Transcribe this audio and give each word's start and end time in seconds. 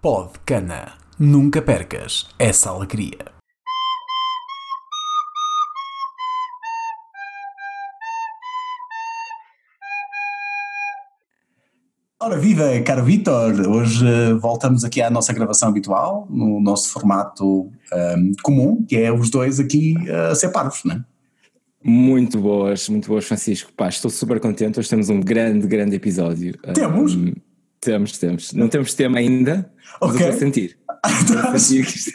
Pod 0.00 0.38
Cana. 0.46 0.92
Nunca 1.18 1.60
percas 1.60 2.28
essa 2.38 2.70
alegria. 2.70 3.18
Ora, 12.20 12.38
viva, 12.38 12.80
caro 12.84 13.04
Vitor! 13.04 13.60
Hoje 13.68 14.06
eh, 14.06 14.34
voltamos 14.34 14.84
aqui 14.84 15.02
à 15.02 15.10
nossa 15.10 15.32
gravação 15.32 15.70
habitual, 15.70 16.28
no 16.30 16.60
nosso 16.60 16.92
formato 16.92 17.68
ehm, 17.92 18.34
comum, 18.40 18.84
que 18.84 18.96
é 18.96 19.12
os 19.12 19.30
dois 19.30 19.58
aqui 19.58 19.96
eh, 20.06 20.30
a 20.30 20.34
ser 20.36 20.50
parvos, 20.50 20.84
não 20.84 20.94
é? 20.94 21.04
Muito 21.82 22.38
boas, 22.40 22.88
muito 22.88 23.08
boas, 23.08 23.24
Francisco. 23.24 23.72
Pá, 23.72 23.88
estou 23.88 24.12
super 24.12 24.38
contente. 24.38 24.78
Hoje 24.78 24.88
temos 24.88 25.08
um 25.08 25.18
grande, 25.18 25.66
grande 25.66 25.96
episódio. 25.96 26.56
Temos? 26.72 27.16
Um, 27.16 27.32
temos, 27.80 28.18
temos. 28.18 28.52
Não 28.52 28.68
temos 28.68 28.94
tema 28.94 29.18
ainda, 29.18 29.70
mas 30.00 30.10
eu 30.10 30.16
estou 30.16 30.28
a 30.28 30.32
sentir. 30.32 30.78
Estou 31.06 31.38
a 31.38 31.58
sentir 31.58 31.86
que 31.86 31.96
isto- 31.96 32.12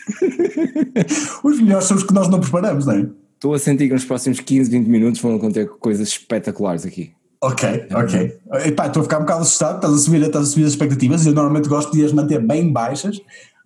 Os 1.48 1.60
melhores 1.60 1.86
são 1.86 1.98
os 1.98 2.04
que 2.04 2.14
nós 2.14 2.28
não 2.30 2.40
preparamos, 2.40 2.86
não 2.86 2.94
é? 2.94 3.08
Estou 3.36 3.54
a 3.54 3.60
sentir 3.60 3.88
que 3.88 3.94
nos 3.94 4.06
próximos 4.06 4.40
15, 4.40 4.70
20 4.72 4.88
minutos 4.88 5.22
vão 5.22 5.38
conter 5.40 5.68
coisas 5.68 6.08
espetaculares 6.10 6.86
aqui. 6.86 7.12
Ok, 7.42 7.88
ok. 7.94 8.40
Epá, 8.66 8.88
estou 8.88 9.02
a 9.02 9.04
ficar 9.04 9.18
um 9.18 9.22
bocado 9.22 9.42
assustado, 9.42 9.76
estás 9.76 9.94
a 9.94 9.98
subir, 9.98 10.22
estás 10.22 10.48
a 10.48 10.50
subir 10.50 10.64
as 10.66 10.72
expectativas, 10.72 11.26
eu 11.26 11.34
normalmente 11.34 11.68
gosto 11.68 11.92
de 11.92 12.06
as 12.06 12.14
manter 12.14 12.40
bem 12.42 12.72
baixas, 12.72 13.20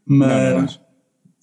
mas... 0.06 0.80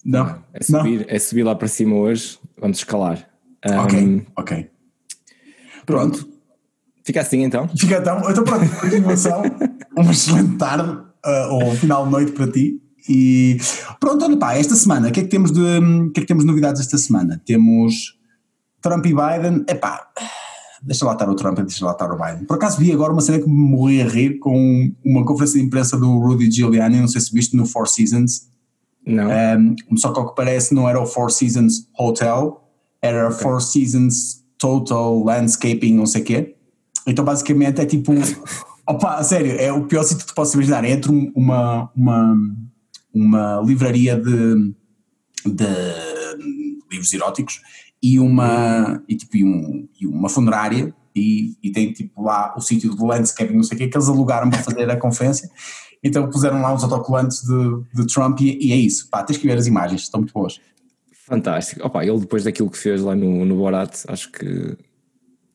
Não, 0.03 0.43
É 0.53 0.61
subir, 0.63 1.05
é 1.07 1.17
subir 1.17 1.43
lá 1.43 1.55
para 1.55 1.67
cima 1.69 1.95
hoje, 1.95 2.37
vamos 2.59 2.77
escalar. 2.79 3.27
Um, 3.65 3.79
Ok, 3.79 4.25
ok. 4.37 4.69
Pronto, 5.85 6.27
Fica 7.03 7.21
assim 7.21 7.43
então. 7.43 7.67
fica 7.69 7.97
então, 7.99 8.19
então 8.29 8.43
pronto, 8.43 8.67
continuação, 8.81 9.43
uma 10.01 10.11
excelente 10.11 10.57
tarde, 10.57 10.97
ah, 11.23 11.49
ou 11.51 11.71
final 11.75 12.05
de 12.05 12.11
noite 12.11 12.31
para 12.31 12.51
ti, 12.51 12.81
e 13.07 13.57
pronto, 13.99 14.25
olha 14.25 14.37
pá, 14.37 14.55
esta 14.55 14.75
semana, 14.75 15.09
o 15.09 15.11
que 15.11 15.19
é 15.19 15.23
que 15.23 15.29
temos 15.29 15.51
de, 15.51 15.61
o 15.61 16.11
que 16.11 16.19
é 16.19 16.21
que 16.21 16.27
temos 16.27 16.43
de 16.43 16.47
novidades 16.47 16.81
esta 16.81 16.97
semana? 16.97 17.41
Temos 17.45 18.17
Trump 18.81 19.05
e 19.05 19.09
Biden, 19.13 19.63
epá, 19.67 20.07
deixa 20.81 21.05
lá 21.05 21.13
estar 21.13 21.29
o 21.29 21.35
Trump 21.35 21.59
e 21.59 21.63
deixa 21.63 21.85
lá 21.85 21.91
estar 21.91 22.11
o 22.11 22.17
Biden. 22.17 22.45
Por 22.45 22.55
acaso 22.55 22.79
vi 22.79 22.91
agora 22.91 23.13
uma 23.13 23.21
cena 23.21 23.39
que 23.39 23.47
me 23.47 23.69
morri 23.69 24.01
a 24.01 24.07
rir 24.07 24.39
com 24.39 24.91
uma 25.03 25.23
conferência 25.25 25.59
de 25.59 25.65
imprensa 25.65 25.97
do 25.97 26.19
Rudy 26.19 26.49
Giuliani, 26.51 26.99
não 26.99 27.07
sei 27.07 27.21
se 27.21 27.31
viste 27.31 27.55
no 27.55 27.65
Four 27.65 27.87
Seasons, 27.87 28.47
Não? 29.05 29.25
um, 29.91 29.97
só 29.97 30.11
que 30.11 30.19
ao 30.19 30.29
que 30.29 30.35
parece 30.35 30.73
não 30.73 30.89
era 30.89 30.99
o 30.99 31.05
Four 31.05 31.31
Seasons 31.31 31.87
Hotel, 31.97 32.61
era 33.01 33.29
Four 33.29 33.61
Seasons 33.61 34.43
Total 34.57 35.23
Landscaping, 35.23 35.93
não 35.93 36.05
sei 36.07 36.21
o 36.21 36.25
quê. 36.25 36.55
Então 37.05 37.23
basicamente 37.23 37.81
é 37.81 37.85
tipo, 37.85 38.11
opa, 38.87 39.23
sério, 39.23 39.51
é 39.59 39.71
o 39.71 39.85
pior 39.85 40.03
sítio 40.03 40.25
que 40.25 40.31
tu 40.31 40.35
podes 40.35 40.53
imaginar, 40.53 40.83
é 40.85 40.91
entre 40.91 41.11
um- 41.11 41.31
uma, 41.35 41.89
uma, 41.95 42.37
uma 43.13 43.61
livraria 43.65 44.15
de, 44.19 44.73
de 45.45 45.65
livros 46.91 47.13
eróticos 47.13 47.61
e 48.01 48.19
uma, 48.19 49.01
e, 49.07 49.15
tipo, 49.15 49.37
e 49.37 49.43
um- 49.43 49.87
e 49.99 50.07
uma 50.07 50.29
funerária 50.29 50.93
e, 51.15 51.55
e 51.63 51.71
tem 51.71 51.91
tipo 51.93 52.21
lá 52.23 52.53
o 52.57 52.61
sítio 52.61 52.95
de 52.95 53.01
landscaping, 53.03 53.53
não 53.55 53.63
sei 53.63 53.75
o 53.75 53.79
quê, 53.79 53.87
que 53.87 53.97
eles 53.97 54.09
alugaram 54.09 54.49
para 54.49 54.61
fazer 54.63 54.89
a 54.89 54.97
conferência. 54.97 55.49
Então 56.03 56.29
puseram 56.29 56.61
lá 56.61 56.73
uns 56.73 56.83
autocolantes 56.83 57.41
de, 57.41 58.01
de 58.01 58.13
Trump 58.13 58.39
e, 58.41 58.59
e 58.67 58.71
é 58.71 58.75
isso. 58.75 59.09
Pá, 59.09 59.23
tens 59.23 59.37
que 59.37 59.47
ver 59.47 59.57
as 59.57 59.65
imagens, 59.65 60.01
estão 60.01 60.19
muito 60.19 60.33
boas. 60.33 60.59
Fantástico. 61.25 61.85
Opa, 61.87 62.05
ele 62.05 62.19
depois 62.19 62.43
daquilo 62.43 62.69
que 62.69 62.77
fez 62.77 63.01
lá 63.01 63.15
no, 63.15 63.43
no 63.45 63.55
Borat, 63.55 64.03
acho 64.07 64.31
que 64.31 64.77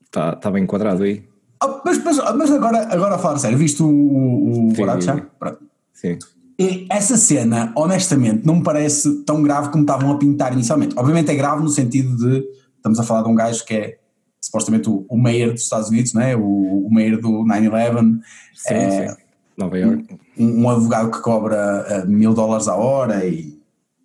está 0.07 0.35
tá 0.35 0.51
bem 0.51 0.65
enquadrado 0.65 1.05
aí. 1.05 1.23
Ah, 1.63 1.81
mas, 1.85 2.03
mas, 2.03 2.17
mas 2.37 2.51
agora, 2.51 2.89
agora 2.93 3.15
a 3.15 3.19
falar 3.19 3.39
sério, 3.39 3.59
viste 3.59 3.83
o, 3.83 3.87
o, 3.89 4.69
Sim, 5.01 5.07
já? 5.07 5.15
E 6.59 6.87
essa 6.91 7.17
cena, 7.17 7.73
honestamente, 7.77 8.47
não 8.47 8.57
me 8.57 8.63
parece 8.63 9.23
tão 9.25 9.43
grave 9.43 9.71
como 9.71 9.83
estavam 9.83 10.11
a 10.13 10.19
pintar 10.19 10.53
inicialmente. 10.53 10.95
Obviamente 10.99 11.31
é 11.31 11.35
grave 11.35 11.63
no 11.63 11.69
sentido 11.69 12.17
de 12.17 12.45
estamos 12.77 12.99
a 12.99 13.03
falar 13.03 13.23
de 13.23 13.29
um 13.29 13.35
gajo 13.35 13.65
que 13.65 13.75
é 13.75 13.99
supostamente 14.41 14.89
o, 14.89 15.05
o 15.09 15.17
mayor 15.19 15.53
dos 15.53 15.63
Estados 15.63 15.89
Unidos, 15.91 16.13
não 16.15 16.23
é? 16.23 16.37
o, 16.37 16.43
o 16.43 16.89
mayor 16.93 17.21
do 17.21 17.29
9-11, 17.45 18.21
Sim, 18.55 18.75
É, 18.75 19.09
sim. 19.09 19.17
Nova 19.59 19.79
York. 19.79 20.19
um, 20.39 20.63
um 20.63 20.71
advogado 20.71 21.11
que 21.11 21.21
cobra 21.21 21.85
eh, 21.89 22.07
mil 22.07 22.33
dólares 22.33 22.69
a 22.69 22.75
hora 22.75 23.25
e, 23.27 23.59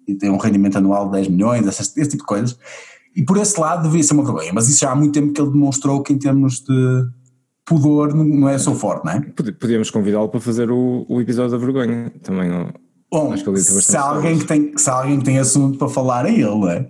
e 0.06 0.14
tem 0.16 0.30
um 0.30 0.38
rendimento 0.38 0.78
anual 0.78 1.06
de 1.08 1.14
10 1.14 1.28
milhões, 1.30 1.66
essas- 1.66 1.96
esse 1.96 2.10
tipo 2.10 2.24
de 2.24 2.28
coisas. 2.28 2.58
E 3.16 3.24
por 3.24 3.38
esse 3.38 3.58
lado 3.60 3.84
devia 3.84 4.04
ser 4.04 4.14
uma 4.14 4.24
vergonha, 4.26 4.52
mas 4.54 4.68
isso 4.68 4.80
já 4.82 4.92
há 4.92 4.96
muito 4.96 5.14
tempo 5.14 5.32
que 5.32 5.40
ele 5.42 5.52
demonstrou 5.52 6.04
que 6.04 6.12
em 6.12 6.18
termos 6.20 6.60
de 6.62 7.08
pudor 7.66 8.14
não- 8.14 8.24
não 8.24 8.50
é 8.50 8.58
só 8.58 8.74
forte, 8.76 9.06
não 9.06 9.12
é? 9.14 9.22
Pod- 9.22 9.52
Podíamos 9.54 9.90
convidá-lo 9.90 10.30
para 10.30 10.40
fazer 10.40 10.70
o, 10.72 11.06
o 11.10 11.20
episódio 11.22 11.52
da 11.52 11.58
vergonha 11.58 12.12
também. 12.22 12.50
Bom, 13.12 13.32
Acho 13.34 13.44
que 13.44 13.50
ele 13.50 13.60
se 13.60 13.96
alguém, 13.96 14.38
que 14.40 14.46
tem, 14.46 14.78
se 14.78 14.90
alguém 14.90 15.20
que 15.20 15.26
tem 15.26 15.40
assunto 15.40 15.78
para 15.78 15.88
falar 15.88 16.26
é 16.26 16.32
ele, 16.34 16.44
não 16.44 16.70
é? 16.70 16.88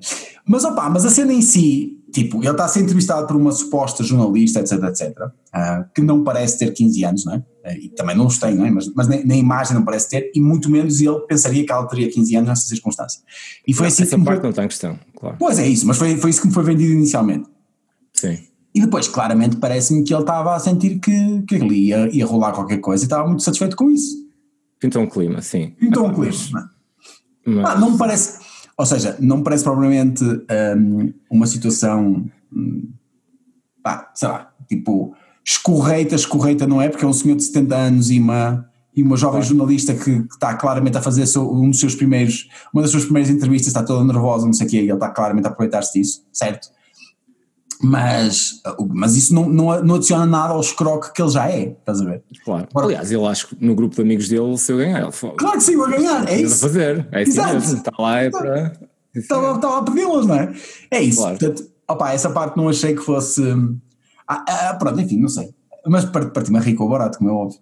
Mas 0.48 0.64
opá, 0.64 0.90
mas 0.90 1.06
a 1.06 1.10
cena 1.10 1.32
em 1.34 1.42
si, 1.42 2.00
tipo, 2.12 2.38
ele 2.42 2.50
está 2.50 2.66
a 2.66 2.68
ser 2.68 2.80
entrevistado 2.82 3.28
por 3.28 3.36
uma 3.36 3.52
suposta 3.52 4.04
jornalista, 4.04 4.60
etc, 4.60 4.84
etc, 4.86 5.14
ah, 5.54 5.86
que 5.94 6.02
não 6.02 6.24
parece 6.24 6.58
ter 6.60 6.72
15 6.72 7.04
anos, 7.06 7.26
não 7.26 7.34
é? 7.36 7.44
Eh, 7.66 7.78
E 7.86 7.90
também 7.90 8.16
não 8.16 8.26
os 8.28 8.40
tem, 8.40 8.56
não 8.56 8.66
é? 8.66 8.72
Mas, 8.72 8.92
mas 8.96 9.08
nem- 9.08 9.26
na 9.26 9.36
imagem 9.36 9.76
não 9.76 9.84
parece 9.84 10.10
ter, 10.10 10.32
e 10.34 10.40
muito 10.40 10.70
menos 10.72 11.00
ele 11.02 11.20
pensaria 11.28 11.64
que 11.66 11.72
ela 11.72 11.86
teria 11.88 12.10
15 12.10 12.36
anos 12.36 12.50
nessa 12.50 12.66
circunstância. 12.68 13.22
E 13.68 13.74
foi 13.74 13.88
assim 13.88 14.04
que 14.04 14.08
Essa 14.10 14.18
me 14.18 14.24
parte 14.26 14.38
foi, 14.38 14.44
não 14.44 14.50
está 14.52 14.64
em 14.64 14.68
questão, 14.68 14.98
claro. 15.16 15.36
Pois 15.38 15.60
é 15.60 15.68
isso, 15.68 15.86
mas 15.86 15.98
foi, 15.98 16.16
foi 16.18 16.30
isso 16.30 16.42
que 16.42 16.48
me 16.48 16.54
foi 16.54 16.64
vendido 16.64 16.94
inicialmente. 16.94 17.48
Sim. 18.14 18.40
E 18.76 18.82
depois, 18.82 19.08
claramente, 19.08 19.56
parece-me 19.56 20.04
que 20.04 20.14
ele 20.14 20.22
estava 20.22 20.54
a 20.54 20.60
sentir 20.60 21.00
que, 21.00 21.42
que 21.48 21.56
ali 21.56 21.88
ia, 21.88 22.10
ia 22.14 22.26
rolar 22.26 22.52
qualquer 22.52 22.80
coisa 22.80 23.04
e 23.04 23.06
estava 23.06 23.26
muito 23.26 23.42
satisfeito 23.42 23.74
com 23.78 23.90
isso. 23.90 24.14
Pintou 24.80 25.02
um 25.02 25.08
clima, 25.08 25.42
sim. 25.42 25.74
Então, 25.82 26.06
Ah, 26.06 26.10
um 26.10 26.14
clima, 26.14 26.34
mas- 26.52 26.52
não 26.52 27.56
mas- 27.56 27.64
Pá, 27.64 27.80
não 27.80 27.92
me 27.92 27.98
parece, 27.98 28.40
ou 28.78 28.86
seja, 28.86 29.16
não 29.22 29.38
me 29.38 29.44
parece 29.44 29.64
propriamente 29.64 30.24
hum, 30.26 31.14
uma 31.32 31.48
situação, 31.48 32.26
hum, 32.52 32.90
pá, 33.82 34.12
sei 34.14 34.28
lá, 34.28 34.52
tipo, 34.68 35.16
escorreita, 35.46 36.16
escorreita 36.16 36.68
não 36.68 36.82
é, 36.82 36.90
porque 36.90 37.06
é 37.06 37.08
um 37.08 37.14
senhor 37.14 37.36
de 37.38 37.44
70 37.44 37.76
anos 37.78 38.10
e 38.12 38.20
uma, 38.20 38.68
e 38.94 39.02
uma 39.04 39.16
jovem 39.16 39.42
jornalista 39.42 39.94
que, 39.94 40.24
que 40.24 40.34
está 40.34 40.54
claramente 40.56 40.98
a 40.98 41.02
fazer 41.02 41.24
um 41.40 41.70
dos 41.70 41.80
seus 41.80 41.96
primeiros, 41.96 42.50
uma 42.74 42.82
das 42.82 42.92
suas 42.92 43.06
primeiras 43.06 43.30
entrevistas, 43.30 43.68
está 43.68 43.84
toda 43.84 44.04
nervosa, 44.04 44.46
não 44.46 44.54
sei 44.54 44.68
o 44.68 44.70
quê, 44.70 44.78
e 44.78 44.80
ele 44.82 44.94
está 44.94 45.10
claramente 45.10 45.46
a 45.46 45.50
aproveitar-se 45.50 45.94
disso, 45.98 46.26
certo? 46.34 46.75
Mas, 47.82 48.62
mas 48.90 49.16
isso 49.16 49.34
não, 49.34 49.50
não, 49.50 49.84
não 49.84 49.96
adiciona 49.96 50.26
nada 50.26 50.54
ao 50.54 50.62
escroque 50.62 51.12
que 51.14 51.22
ele 51.22 51.30
já 51.30 51.50
é, 51.50 51.70
estás 51.70 52.02
a 52.02 52.06
ver? 52.06 52.24
Claro. 52.44 52.68
Aliás, 52.76 53.12
ele 53.12 53.26
acho 53.26 53.48
que 53.50 53.66
no 53.66 53.76
grupo 53.76 53.96
de 53.96 54.02
amigos 54.02 54.28
dele, 54.30 54.58
se 54.58 54.72
eu 54.72 54.78
ganhar, 54.78 55.02
ele 55.02 55.12
falou. 55.12 55.36
Claro 55.36 55.58
que 55.58 55.64
sim, 55.64 55.76
vai 55.78 55.92
ganhar, 55.98 56.24
é 56.24 56.26
"Tens 56.26 56.52
isso. 56.52 56.66
a 56.66 56.70
fazer. 56.70 57.08
É 57.12 57.22
assim 57.22 57.32
Exato. 57.32 57.54
mesmo. 57.54 57.78
Está 57.78 57.92
lá 58.00 58.22
é 58.22 58.30
para. 58.30 58.80
estava, 59.14 59.56
estava 59.56 59.78
a 59.80 59.84
pedi-las, 59.84 60.26
não 60.26 60.36
é? 60.36 60.54
É 60.92 61.02
isso. 61.02 61.20
Claro. 61.22 61.38
Portanto, 61.38 61.70
opa, 61.88 62.12
essa 62.14 62.30
parte 62.30 62.58
não 62.58 62.70
achei 62.70 62.96
que 62.96 63.02
fosse. 63.02 63.42
Ah, 64.28 64.46
ah, 64.48 64.76
pronto, 64.80 65.00
enfim, 65.02 65.20
não 65.20 65.30
sei. 65.30 65.54
Mas 65.88 66.06
part- 66.06 66.34
parti-me 66.34 66.58
a 66.58 66.62
rir 66.62 66.76
com 66.76 66.86
o 66.86 66.90
barato, 66.90 67.18
como 67.18 67.30
é 67.30 67.34
óbvio. 67.34 67.60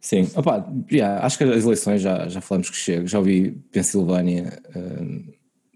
Sim. 0.00 0.28
Opa, 0.36 0.64
yeah, 0.92 1.24
acho 1.26 1.36
que 1.38 1.44
as 1.44 1.64
eleições 1.64 2.00
já, 2.00 2.28
já 2.28 2.40
falamos 2.40 2.70
que 2.70 2.76
chega. 2.76 3.06
Já 3.06 3.18
ouvi 3.18 3.50
Pensilvânia 3.72 4.60
hum, 4.76 5.24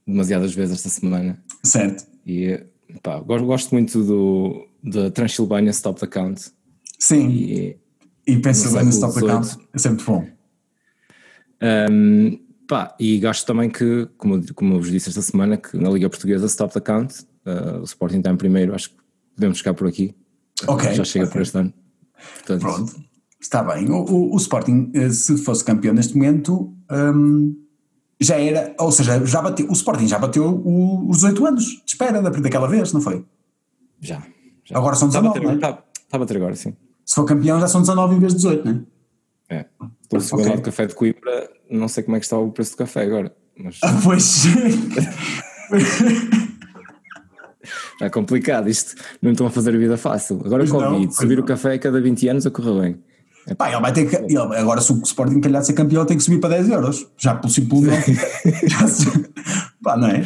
demasiadas 0.07 0.55
vezes 0.55 0.77
esta 0.77 0.89
semana. 0.89 1.43
Certo. 1.65 2.05
E 2.25 2.63
pá, 3.03 3.19
gosto, 3.21 3.73
muito 3.75 4.03
do 4.05 4.67
da 4.83 5.11
Transilvânia 5.11 5.71
Stop 5.71 6.01
the 6.01 6.07
Count. 6.07 6.51
Sim, 6.99 7.29
E, 7.29 7.77
e 8.27 8.37
Pennsylvania 8.39 8.91
Stop 8.91 9.19
Account 9.19 9.57
é 9.73 9.79
sempre 9.79 10.05
bom. 10.05 10.27
hum, 11.91 12.39
pá, 12.69 12.95
e 12.99 13.19
gosto 13.21 13.47
também 13.47 13.71
que, 13.71 14.09
como, 14.17 14.43
como 14.55 14.75
eu 14.75 14.79
vos 14.79 14.91
disse 14.91 15.09
esta 15.09 15.23
semana, 15.23 15.57
que 15.57 15.77
na 15.77 15.91
Liga 15.91 16.09
Portuguesa 16.09 16.47
Stop 16.47 16.73
the 16.75 16.81
Count, 16.81 17.15
uh, 17.47 17.81
o 17.81 17.85
Sporting 17.85 18.19
está 18.19 18.31
em 18.31 18.37
primeiro, 18.37 18.75
acho 18.75 18.91
que 18.91 18.97
podemos 19.35 19.59
ficar 19.59 19.75
por 19.75 19.87
aqui. 19.89 20.15
Ok, 20.67 20.93
Já 20.95 21.05
chega 21.05 21.25
ok. 21.27 21.33
por 21.33 21.43
este 21.43 21.59
ano. 21.59 21.73
Portanto, 22.39 22.61
Pronto, 22.61 23.05
está 23.41 23.63
bem. 23.65 23.91
O, 23.91 24.05
o- 24.05 24.35
o 24.35 24.37
Sporting, 24.37 24.91
eh, 24.95 25.11
se 25.11 25.37
fosse 25.39 25.65
campeão 25.65 25.93
neste 25.95 26.15
momento, 26.17 26.73
hum, 26.91 27.57
já 28.23 28.37
era. 28.41 28.75
Ou 28.79 28.91
seja, 28.93 29.25
já 29.27 29.43
bateu, 29.43 29.69
o 29.69 29.73
Sporting 29.73 30.07
já 30.09 30.19
bateu 30.19 30.45
o- 30.45 31.09
os 31.11 31.19
18 31.19 31.47
anos 31.47 31.65
de 31.65 31.83
espera 31.87 32.21
da- 32.23 32.31
daquela 32.31 32.69
vez, 32.69 32.93
não 32.93 33.01
foi? 33.01 33.25
Já. 34.01 34.23
já. 34.65 34.77
Agora 34.79 34.95
são 34.97 35.09
Está 35.09 35.19
a 35.21 35.23
19, 35.23 35.41
bater, 35.47 35.53
é? 35.53 35.55
está, 35.57 35.85
está 36.05 36.17
a 36.17 36.19
bater 36.19 36.37
agora, 36.37 36.55
sim. 36.57 36.75
Se 37.05 37.15
for 37.17 37.25
campeão, 37.25 37.61
já 37.61 37.69
são 37.69 37.81
19 37.81 38.15
em 38.15 38.19
vez 38.21 38.33
de 38.33 38.37
18, 38.39 38.65
não 38.65 38.73
é? 39.51 39.57
É. 39.59 39.67
Pelo 40.09 40.23
segundo 40.23 40.41
Ok. 40.43 40.51
lado 40.51 40.63
do 40.63 40.65
café 40.65 40.87
de 40.87 40.95
Coimbra, 40.95 41.51
não 41.71 41.89
sei 41.89 42.03
como 42.03 42.17
é 42.17 42.21
que 42.21 42.27
está 42.27 42.39
o 42.39 42.51
preço 42.51 42.73
do 42.73 42.77
café 42.79 43.03
agora, 43.03 43.35
mas 43.59 43.79
Ah, 43.83 44.01
pois. 44.03 44.45
é 48.01 48.09
complicado 48.11 48.69
isto. 48.69 48.95
Não 49.21 49.33
estão 49.33 49.47
a 49.47 49.51
fazer 49.51 49.75
a 49.75 49.79
vida 49.79 49.97
fácil. 49.97 50.41
Agora 50.45 50.65
Pois 50.67 50.73
o 50.73 50.81
não, 50.81 51.11
subir 51.11 51.39
o 51.39 51.45
café 51.45 51.75
a 51.75 51.79
cada 51.79 52.01
20 52.01 52.29
anos 52.29 52.47
a 52.47 52.51
correr 52.51 52.81
bem. 52.81 53.03
Pá, 53.57 53.71
ele 53.71 53.81
vai 53.81 53.93
ter 53.93 54.07
que. 54.09 54.17
ele- 54.17 54.37
agora, 54.39 54.81
se 54.81 54.93
o 54.93 55.03
Sporting 55.03 55.41
calhar 55.41 55.61
de 55.61 55.67
ser 55.67 55.73
campeão, 55.73 56.05
tem 56.07 56.17
que 56.17 56.23
subir 56.23 56.39
para 56.41 56.51
10 56.57 56.69
euros. 56.71 57.07
Já 57.19 57.35
pelo 57.35 57.53
simples 57.53 57.83
não. 57.83 57.93
já 58.69 58.87
se- 58.87 59.31
Pá, 59.83 59.97
não 59.97 60.09
é? 60.09 60.25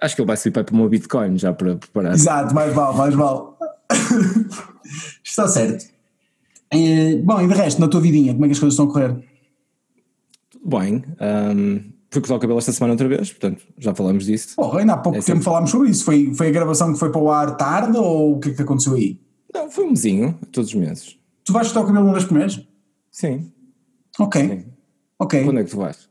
Acho 0.00 0.14
que 0.16 0.20
ele 0.22 0.26
vai 0.26 0.36
subir 0.36 0.52
para 0.64 0.74
uma 0.74 0.88
Bitcoin 0.88 1.38
já 1.38 1.52
para 1.52 1.76
preparar. 1.76 2.14
Exato, 2.14 2.54
mais 2.54 2.72
vale, 2.74 2.96
mais 2.96 3.14
vale. 3.14 3.40
Está 5.24 5.48
certo. 5.48 5.84
Eh, 6.70 7.16
bom, 7.22 7.40
e 7.40 7.48
de 7.48 7.54
resto, 7.54 7.80
na 7.80 7.88
tua 7.88 8.00
vidinha, 8.00 8.32
como 8.32 8.44
é 8.44 8.48
que 8.48 8.52
as 8.52 8.58
coisas 8.58 8.74
estão 8.74 8.86
a 8.86 8.92
correr? 8.92 9.16
bem. 10.66 11.04
Um, 11.20 11.92
fui 12.10 12.20
cortar 12.22 12.36
o 12.36 12.38
cabelo 12.38 12.58
esta 12.58 12.72
semana 12.72 12.94
outra 12.94 13.06
vez, 13.08 13.30
portanto, 13.30 13.62
já 13.78 13.94
falamos 13.94 14.24
disso. 14.24 14.56
Porra, 14.56 14.80
ainda 14.80 14.94
há 14.94 14.96
pouco 14.96 15.18
É 15.18 15.20
tempo 15.20 15.26
sempre- 15.26 15.44
falámos 15.44 15.70
sobre 15.70 15.90
isso. 15.90 16.04
Foi, 16.04 16.32
foi 16.34 16.48
a 16.48 16.52
gravação 16.52 16.92
que 16.92 16.98
foi 16.98 17.10
para 17.10 17.20
o 17.20 17.30
ar 17.30 17.56
tarde 17.56 17.96
ou 17.98 18.36
o 18.36 18.40
que 18.40 18.50
é 18.50 18.54
que 18.54 18.62
aconteceu 18.62 18.94
aí? 18.94 19.20
Não, 19.52 19.70
foi 19.70 19.84
um 19.84 19.90
mesinho, 19.90 20.38
todos 20.52 20.70
os 20.70 20.74
meses. 20.74 21.18
Tu 21.44 21.52
vais 21.52 21.66
cortar 21.66 21.82
o 21.82 21.86
cabelo 21.86 22.06
uma 22.06 22.14
vez 22.14 22.24
por 22.24 22.38
mês? 22.38 22.66
Sim. 23.10 23.52
Ok. 24.18 24.48
Sim. 24.48 24.64
Ok. 25.18 25.44
Quando 25.44 25.60
é 25.60 25.64
que 25.64 25.70
tu 25.70 25.76
vais? 25.76 26.08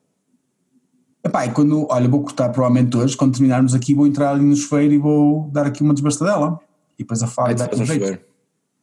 Epá, 1.25 1.45
e 1.45 1.51
quando, 1.51 1.87
olha, 1.89 2.07
vou 2.07 2.21
cortar 2.21 2.49
provavelmente 2.49 2.95
hoje, 2.97 3.15
quando 3.15 3.33
terminarmos 3.33 3.73
aqui, 3.73 3.93
vou 3.93 4.05
entrar 4.05 4.31
ali 4.31 4.43
no 4.43 4.55
chuveiro 4.55 4.93
e 4.93 4.97
vou 4.97 5.49
dar 5.51 5.65
aqui 5.65 5.81
uma 5.81 5.93
desbastadela. 5.93 6.59
E 6.99 7.03
depois 7.03 7.23
a 7.23 7.27
Aí 7.45 7.55
tu 7.55 7.59
dá 7.59 7.69
um 7.75 7.85
jeito. 7.85 8.19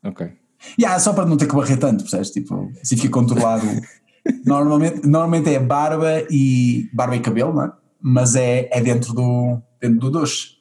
Ok. 0.03 0.33
Yeah, 0.79 0.99
só 0.99 1.13
para 1.13 1.27
não 1.27 1.37
ter 1.37 1.47
que 1.47 1.55
barrer 1.55 1.79
tanto, 1.79 2.03
percebes? 2.03 2.31
Tipo, 2.31 2.73
assim 2.81 2.97
fica 2.97 3.13
controlado. 3.13 3.67
normalmente, 4.45 5.07
normalmente 5.07 5.51
é 5.51 5.59
barba 5.59 6.27
e 6.31 6.89
barba 6.93 7.17
e 7.17 7.21
cabelo, 7.21 7.53
não 7.53 7.65
é? 7.65 7.73
Mas 8.01 8.35
é, 8.35 8.69
é 8.73 8.81
dentro, 8.81 9.13
do, 9.15 9.61
dentro 9.81 9.99
do 9.99 10.11
duche. 10.11 10.57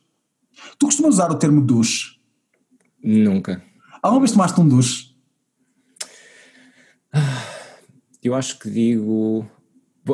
Tu 0.77 0.85
costumas 0.85 1.15
usar 1.15 1.31
o 1.31 1.35
termo 1.35 1.61
duche? 1.61 2.19
Nunca. 3.03 3.63
Alguma 4.01 4.21
vez 4.21 4.31
tomaste 4.31 4.59
um 4.59 4.67
duche? 4.67 5.08
Eu 8.23 8.35
acho 8.35 8.59
que 8.59 8.69
digo. 8.69 9.45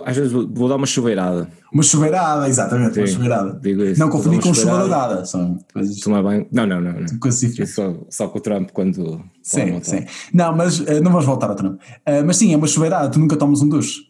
Às 0.06 0.16
vezes 0.18 0.32
vou, 0.32 0.48
vou 0.48 0.68
dar 0.70 0.76
uma 0.76 0.86
chuveirada. 0.86 1.50
Uma 1.72 1.82
chuveirada, 1.82 2.48
exatamente, 2.50 3.00
uma 3.00 3.08
Sim, 3.08 3.14
chuveirada. 3.14 3.60
digo 3.62 3.84
isso. 3.84 4.00
Não 4.00 4.10
confundir 4.10 4.42
com 4.42 4.50
uma 4.50 4.56
chuveirada, 4.56 5.26
são 5.26 5.58
coisas, 5.74 6.00
Tomar 6.02 6.22
bem. 6.24 6.48
Não, 6.52 6.66
não, 6.68 6.82
não. 6.82 6.92
não. 6.94 7.06
diferentes. 7.06 7.60
Isso 7.60 7.74
só, 7.76 7.96
só 8.10 8.28
com 8.28 8.38
o 8.38 8.42
Trump 8.42 8.72
quando. 8.72 9.24
Sim, 9.42 9.82
sim. 9.82 10.06
Não, 10.34 10.56
mas 10.56 10.82
eh, 10.88 11.00
não 11.00 11.12
vamos 11.12 11.26
voltar 11.26 11.50
ao 11.50 11.56
Trump. 11.56 11.80
Eh, 12.06 12.24
mas 12.24 12.38
sim, 12.38 12.54
é 12.54 12.58
uma 12.58 12.68
chuveirada, 12.68 13.10
tu 13.10 13.20
nunca 13.20 13.38
tomas 13.38 13.62
um 13.62 13.70
duche. 13.70 14.02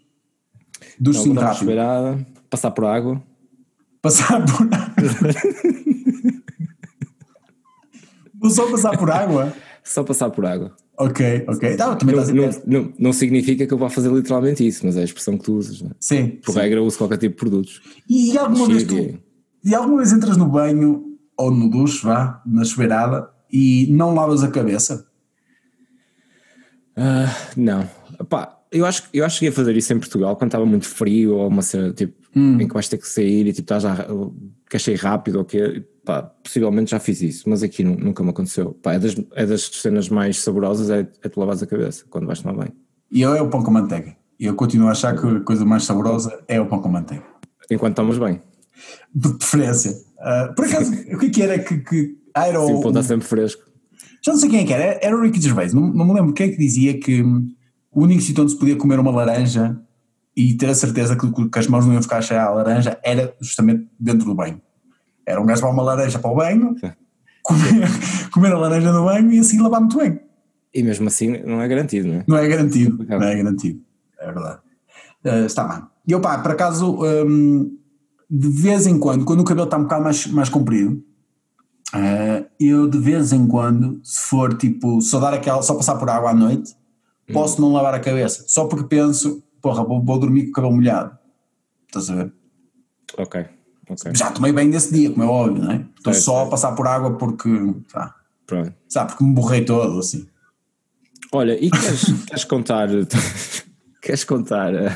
Duche 1.00 1.22
sim 1.22 1.32
uma 1.32 1.42
rápido. 1.42 1.60
chuveirada, 1.60 2.26
passar 2.50 2.72
por 2.72 2.86
água. 2.86 3.22
Passar 4.02 4.44
por 4.46 4.68
Vou 8.40 8.50
só 8.50 8.70
passar 8.70 8.98
por 8.98 9.10
água. 9.10 9.54
Só 9.84 10.04
passar 10.04 10.30
por 10.30 10.46
água. 10.46 10.76
Ok, 10.98 11.44
ok. 11.48 11.76
Não, 11.78 11.98
também 11.98 12.16
Não, 12.16 12.26
não, 12.34 12.62
não, 12.66 12.94
não 12.98 13.14
significa 13.14 13.68
que 13.68 13.74
eu 13.74 13.78
vá 13.78 13.90
fazer 13.90 14.10
literalmente 14.12 14.66
isso, 14.66 14.86
mas 14.86 14.96
é 14.96 15.02
a 15.02 15.04
expressão 15.04 15.38
que 15.38 15.44
tu 15.44 15.56
usas. 15.56 15.82
Né? 15.82 15.92
Sim. 16.00 16.28
Por 16.44 16.54
sim. 16.54 16.60
regra, 16.60 16.80
eu 16.80 16.86
uso 16.86 16.98
qualquer 16.98 17.18
tipo 17.18 17.34
de 17.36 17.40
produtos. 17.40 17.82
E, 18.10 18.38
alguma 18.38 18.68
vez 18.68 18.84
tu, 18.84 18.96
Chega. 18.96 19.20
e 19.64 19.76
alguma 19.76 19.98
vez 19.98 20.14
entras 20.14 20.38
no 20.38 20.48
banho 20.48 21.04
ou 21.38 21.52
no 21.52 21.70
duche, 21.70 22.04
vá, 22.06 22.42
na 22.46 22.64
chuveirada, 22.64 23.30
e 23.52 23.88
não 23.92 24.14
lavas 24.14 24.42
a 24.44 24.50
cabeça? 24.50 25.06
Ah, 26.96 27.28
não. 27.58 27.90
Epá, 28.20 28.58
eu 28.72 28.86
acho, 28.86 29.04
eu 29.14 29.26
acho 29.26 29.40
que 29.40 29.46
ia 29.46 29.52
fazer 29.52 29.76
isso 29.76 29.92
em 29.94 30.00
Portugal 30.00 30.36
quando 30.36 30.50
estava 30.50 30.66
muito 30.66 30.88
frio 30.88 31.36
ou 31.36 31.48
uma 31.48 31.62
cena 31.62 31.92
tipo 31.94 32.26
Hum. 32.38 32.60
em 32.60 32.68
que 32.68 32.74
vais 32.74 32.90
ter 32.90 32.98
que 32.98 33.08
sair 33.08 33.48
e 33.48 33.54
tipo 33.54 33.62
estás 33.74 33.86
a, 33.86 34.08
sair 34.78 34.96
rápido 34.96 35.36
ou 35.38 35.42
o 35.44 35.46
quê. 35.46 35.86
Pá, 36.06 36.22
possivelmente 36.22 36.92
já 36.92 37.00
fiz 37.00 37.22
isso, 37.22 37.50
mas 37.50 37.64
aqui 37.64 37.84
nu- 37.84 37.98
nunca 37.98 38.24
me 38.24 38.30
aconteceu. 38.30 38.74
Pá, 38.82 38.94
é, 38.94 39.00
das, 39.00 39.16
é 39.34 39.46
das 39.46 39.64
cenas 39.64 40.08
mais 40.08 40.40
saborosas 40.40 40.90
é, 40.90 41.00
é 41.24 41.30
tu 41.30 41.40
lavares 41.40 41.64
a 41.64 41.68
cabeça 41.68 42.06
quando 42.10 42.28
vais 42.28 42.40
tomar 42.42 42.56
banho. 42.56 42.74
E 43.12 43.22
eu 43.22 43.34
é 43.34 43.42
o 43.42 43.50
pão 43.50 43.64
com 43.64 43.72
manteiga. 43.72 44.16
E 44.40 44.46
eu 44.46 44.56
continuo 44.56 44.88
a 44.88 44.92
achar 44.92 45.20
que 45.20 45.26
a 45.26 45.40
coisa 45.40 45.66
mais 45.66 45.84
saborosa 45.84 46.44
é 46.48 46.62
o 46.62 46.68
pão 46.68 46.80
com 46.80 46.90
manteiga. 46.90 47.24
Enquanto 47.72 47.96
tomas 47.96 48.18
bem. 48.18 48.42
De 49.14 49.34
preferência. 49.34 49.96
Ah, 50.20 50.54
por 50.56 50.66
acaso, 50.66 50.92
o 51.14 51.18
que 51.18 51.26
é 51.26 51.30
que 51.30 51.42
era 51.42 51.60
que. 51.60 51.78
que 51.80 52.18
ah, 52.34 52.48
era 52.48 52.60
Sim, 52.60 52.74
o 52.74 52.82
pão 52.82 52.92
está 52.92 53.02
sempre 53.02 53.26
fresco. 53.28 53.64
Já 54.24 54.32
não 54.32 54.40
sei 54.40 54.50
quem 54.50 54.60
é 54.60 54.66
que 54.66 54.74
era, 54.74 55.00
era 55.02 55.16
o 55.16 55.22
Ricky 55.22 55.40
Gervais, 55.40 55.74
não, 55.74 55.82
não 55.82 56.06
me 56.06 56.14
lembro 56.14 56.34
quem 56.34 56.48
é 56.48 56.52
que 56.52 56.58
dizia 56.58 57.00
que 57.00 57.22
o 57.22 58.04
único 58.04 58.22
sítio 58.22 58.44
onde 58.44 58.52
se 58.52 58.58
podia 58.58 58.76
comer 58.76 59.00
uma 59.00 59.12
laranja 59.12 59.80
e 60.36 60.54
ter 60.56 60.70
a 60.70 60.76
certeza 60.76 61.16
que, 61.16 61.50
que 61.50 61.60
as 61.60 61.68
mãos 61.68 61.86
não 61.86 61.94
iam 61.94 62.02
ficar 62.02 62.22
cheias 62.22 62.44
à 62.44 62.50
laranja 62.50 63.00
era 63.04 63.36
justamente 63.40 63.88
dentro 64.00 64.26
do 64.26 64.36
banho. 64.36 64.62
Era 65.26 65.42
um 65.42 65.46
gajo 65.46 65.62
levar 65.62 65.74
uma 65.74 65.84
laranja 65.84 66.20
para 66.20 66.32
o 66.32 66.36
banho, 66.36 66.76
comer, 67.42 67.88
comer 68.32 68.52
a 68.54 68.58
laranja 68.58 68.92
no 68.92 69.06
banho 69.06 69.32
e 69.32 69.40
assim 69.40 69.60
lavar 69.60 69.82
muito 69.82 69.98
bem. 69.98 70.20
E 70.74 70.84
mesmo 70.84 71.08
assim 71.08 71.38
não 71.44 71.62
é 71.62 71.68
garantido, 71.68 72.08
não 72.08 72.16
é? 72.16 72.24
Não 72.28 72.38
é 72.38 72.48
garantido, 72.48 73.06
não 73.08 73.24
é 73.24 73.36
garantido, 73.36 73.82
é 74.20 74.26
verdade. 74.26 74.60
Ah, 75.24 75.46
está 75.46 75.64
bem. 75.64 75.84
E 76.08 76.12
eu 76.12 76.22
pá, 76.22 76.38
por 76.38 76.52
acaso, 76.52 77.00
hum, 77.04 77.78
de 78.30 78.50
vez 78.50 78.86
em 78.86 79.00
quando, 79.00 79.26
quando 79.26 79.40
o 79.40 79.44
cabelo 79.44 79.66
está 79.66 79.78
um 79.78 79.84
bocado 79.84 80.04
mais, 80.04 80.28
mais 80.28 80.50
comprido, 80.50 81.04
ah, 81.94 82.44
eu 82.60 82.88
de 82.88 83.00
vez 83.00 83.32
em 83.32 83.48
quando, 83.48 84.00
se 84.04 84.22
for 84.22 84.56
tipo, 84.56 85.02
só 85.02 85.20
dar 85.20 85.34
aquela, 85.34 85.62
só 85.62 85.76
passar 85.76 85.96
por 85.96 86.10
água 86.10 86.32
à 86.32 86.34
noite, 86.34 86.76
posso 87.32 87.60
não 87.60 87.72
lavar 87.72 87.96
a 87.96 88.00
cabeça, 88.00 88.44
só 88.48 88.68
porque 88.68 88.88
penso, 88.88 89.44
porra, 89.62 89.84
vou, 89.84 90.04
vou 90.04 90.20
dormir 90.20 90.46
com 90.46 90.50
o 90.50 90.54
cabelo 90.54 90.76
molhado. 90.76 91.18
Estás 91.88 92.10
a 92.10 92.16
ver? 92.16 92.34
Ok, 93.18 93.46
ok. 93.90 94.12
Já 94.16 94.32
tomei 94.32 94.52
bem 94.52 94.70
desse 94.70 94.94
dia, 94.94 95.10
como 95.12 95.24
é 95.24 95.28
óbvio, 95.28 95.64
não 95.64 95.72
é? 95.72 95.86
Estou 95.98 96.14
Certo, 96.14 96.26
só 96.26 96.36
a 96.36 96.40
certo. 96.40 96.52
passar 96.52 96.72
por 96.74 96.88
água 96.88 97.18
porque, 97.18 97.50
pá, 97.92 98.16
Pronto. 98.46 98.74
sabe, 98.88 99.10
porque 99.12 99.24
me 99.24 99.34
borrei 99.34 99.64
todo, 99.66 100.00
assim. 100.00 100.28
Olha, 101.32 101.54
e 101.64 101.70
queres, 101.70 102.04
queres 102.28 102.44
contar 102.46 102.88
queres 104.02 104.24
contar 104.24 104.74
eh, 104.74 104.96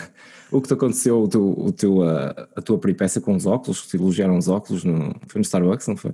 o 0.51 0.61
que 0.61 0.67
te 0.67 0.73
aconteceu, 0.73 1.23
o 1.23 1.27
teu, 1.27 1.53
o 1.59 1.71
teu, 1.71 2.07
eh, 2.09 2.47
a 2.55 2.61
tua 2.61 2.77
peripécia 2.77 3.19
com 3.19 3.35
os 3.35 3.45
óculos, 3.45 3.81
que 3.81 3.87
te 3.89 3.97
elogiaram 3.97 4.37
os 4.37 4.47
óculos 4.47 4.83
no, 4.83 5.15
foi 5.27 5.39
no 5.39 5.43
Starbucks, 5.43 5.87
não 5.87 5.97
foi? 5.97 6.13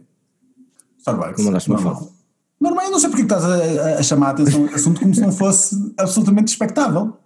Starbucks. 1.00 1.38
Não 1.40 1.46
mandaste 1.46 1.70
uma 1.70 1.78
foto? 1.80 2.14
Normal, 2.60 2.86
eu 2.86 2.92
não 2.92 3.00
sei 3.00 3.10
porque 3.10 3.24
estás 3.24 3.44
a, 3.44 3.56
a- 3.56 4.00
a 4.00 4.04
chamar 4.04 4.28
a 4.28 4.30
atenção 4.32 4.64
a 4.64 4.66
esse 4.68 4.76
assunto 4.76 5.00
como 5.02 5.14
se 5.14 5.22
não 5.22 5.32
fosse 5.32 5.94
absolutamente 5.98 6.48
expectável. 6.52 7.18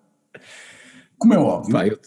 Como 1.18 1.34
é 1.34 1.38
óbvio. 1.38 1.72
Pá, 1.74 1.88
eu, 1.88 1.98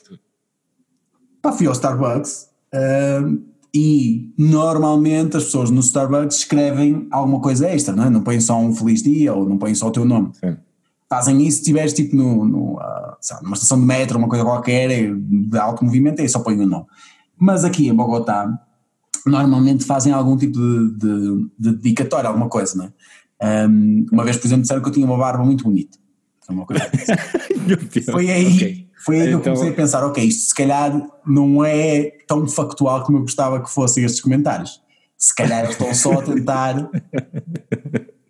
Pá, 1.41 1.53
fui 1.53 1.67
ao 1.67 1.73
Starbucks 1.73 2.49
ahm, 2.75 3.39
e 3.75 4.33
normalmente 4.37 5.37
as 5.37 5.45
pessoas 5.45 5.71
no 5.71 5.81
Starbucks 5.81 6.39
escrevem 6.39 7.07
alguma 7.11 7.41
coisa 7.41 7.69
extra, 7.69 7.97
não 7.97 8.05
é? 8.05 8.11
Não 8.11 8.23
põem 8.23 8.41
só 8.41 8.59
um 8.59 8.75
feliz 8.75 9.03
dia 9.03 9.33
ou 9.33 9.49
não 9.49 9.57
põem 9.57 9.75
só 9.75 9.89
o 9.89 9.91
teu 9.91 10.05
nome. 10.05 10.31
sim. 10.35 10.57
Fazem 11.09 11.43
isso 11.43 11.57
se 11.57 11.63
estiveres 11.63 11.93
tipo 11.93 12.17
no, 12.17 12.45
no, 12.45 12.77
lá, 12.77 13.19
numa 13.43 13.55
estação 13.55 13.79
de 13.79 13.85
metro, 13.85 14.19
uma 14.19 14.29
coisa 14.29 14.45
qualquer 14.45 15.15
de 15.15 15.59
alto 15.59 15.85
movimento, 15.85 16.23
aí 16.23 16.29
só 16.29 16.41
põem 16.41 16.59
o 16.61 16.67
nome. 16.67 16.87
Mas 17.39 17.65
aqui 17.65 17.89
em 17.89 17.95
Bogotá 17.95 18.49
normalmente 19.27 19.85
fazem 19.85 20.13
algum 20.13 20.37
tipo 20.37 20.59
de, 20.59 20.97
de, 20.97 21.47
de 21.59 21.73
dedicatória, 21.77 22.29
alguma 22.29 22.49
coisa, 22.49 22.77
não 22.79 22.87
é? 22.87 22.93
Ahm, 23.43 24.07
uma 24.11 24.25
vez, 24.25 24.37
por 24.37 24.47
exemplo, 24.47 24.63
disseram 24.63 24.81
que 24.83 24.89
eu 24.89 24.93
tinha 24.93 25.07
uma 25.07 25.19
barba 25.19 25.45
muito 25.45 25.65
bonita. 25.65 25.99
Foi 28.11 28.31
aí, 28.33 28.55
Ok. 28.55 28.82
Foi 29.05 29.21
aí 29.21 29.29
que 29.29 29.35
eu 29.35 29.39
Então- 29.41 29.53
comecei 29.55 29.73
a 29.73 29.77
pensar, 29.77 30.05
ok, 30.05 30.25
isto 30.25 30.49
se 30.49 30.55
calhar 30.55 30.93
não 31.27 31.65
é 31.65 32.13
tão 32.27 32.47
factual 32.49 33.03
como 33.05 33.19
eu 33.19 33.23
gostava 33.23 33.63
que 33.63 33.71
fossem 33.71 34.05
estes 34.05 34.21
comentários. 34.21 34.81
Se 35.19 35.35
calhar 35.35 35.69
estão 35.71 35.95
só 35.95 36.15
a 36.15 36.23
tentar 36.23 36.91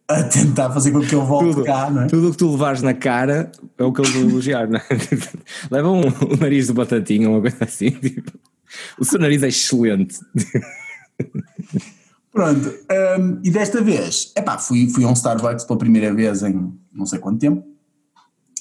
a 0.09 0.23
tentar 0.25 0.71
fazer 0.71 0.93
com 0.93 1.01
que 1.01 1.15
eu 1.15 1.25
volte 1.25 1.55
Tudo, 1.55 1.65
cá, 1.65 1.89
não 1.91 2.03
é? 2.03 2.07
tudo 2.07 2.29
o 2.29 2.31
que 2.33 2.37
tu 2.37 2.51
levares 2.51 2.83
na 2.83 2.93
cara 2.93 3.51
é 3.79 3.83
o 3.85 3.93
que 3.93 4.01
eles 4.03 4.13
vão 4.13 4.29
elogiar, 4.29 4.69
não 4.69 4.79
é? 4.79 4.83
Leva 5.71 5.91
um, 5.91 6.03
o 6.03 6.37
nariz 6.39 6.67
do 6.67 6.75
batatinha, 6.75 7.31
uma 7.31 7.41
coisa 7.41 7.57
assim. 7.65 7.91
Tipo, 7.93 8.33
o 8.99 9.05
seu 9.05 9.19
nariz 9.19 9.43
é 9.43 9.49
excelente. 9.49 10.19
Pronto, 12.31 12.69
hum, 13.19 13.41
e 13.45 13.51
desta 13.51 13.83
vez, 13.83 14.33
epá, 14.37 14.57
fui, 14.59 14.89
fui 14.89 15.05
a 15.05 15.09
um 15.09 15.13
Starbucks 15.13 15.65
pela 15.65 15.79
primeira 15.79 16.13
vez 16.15 16.43
em 16.43 16.73
não 16.93 17.05
sei 17.07 17.19
quanto 17.19 17.39
tempo. 17.39 17.63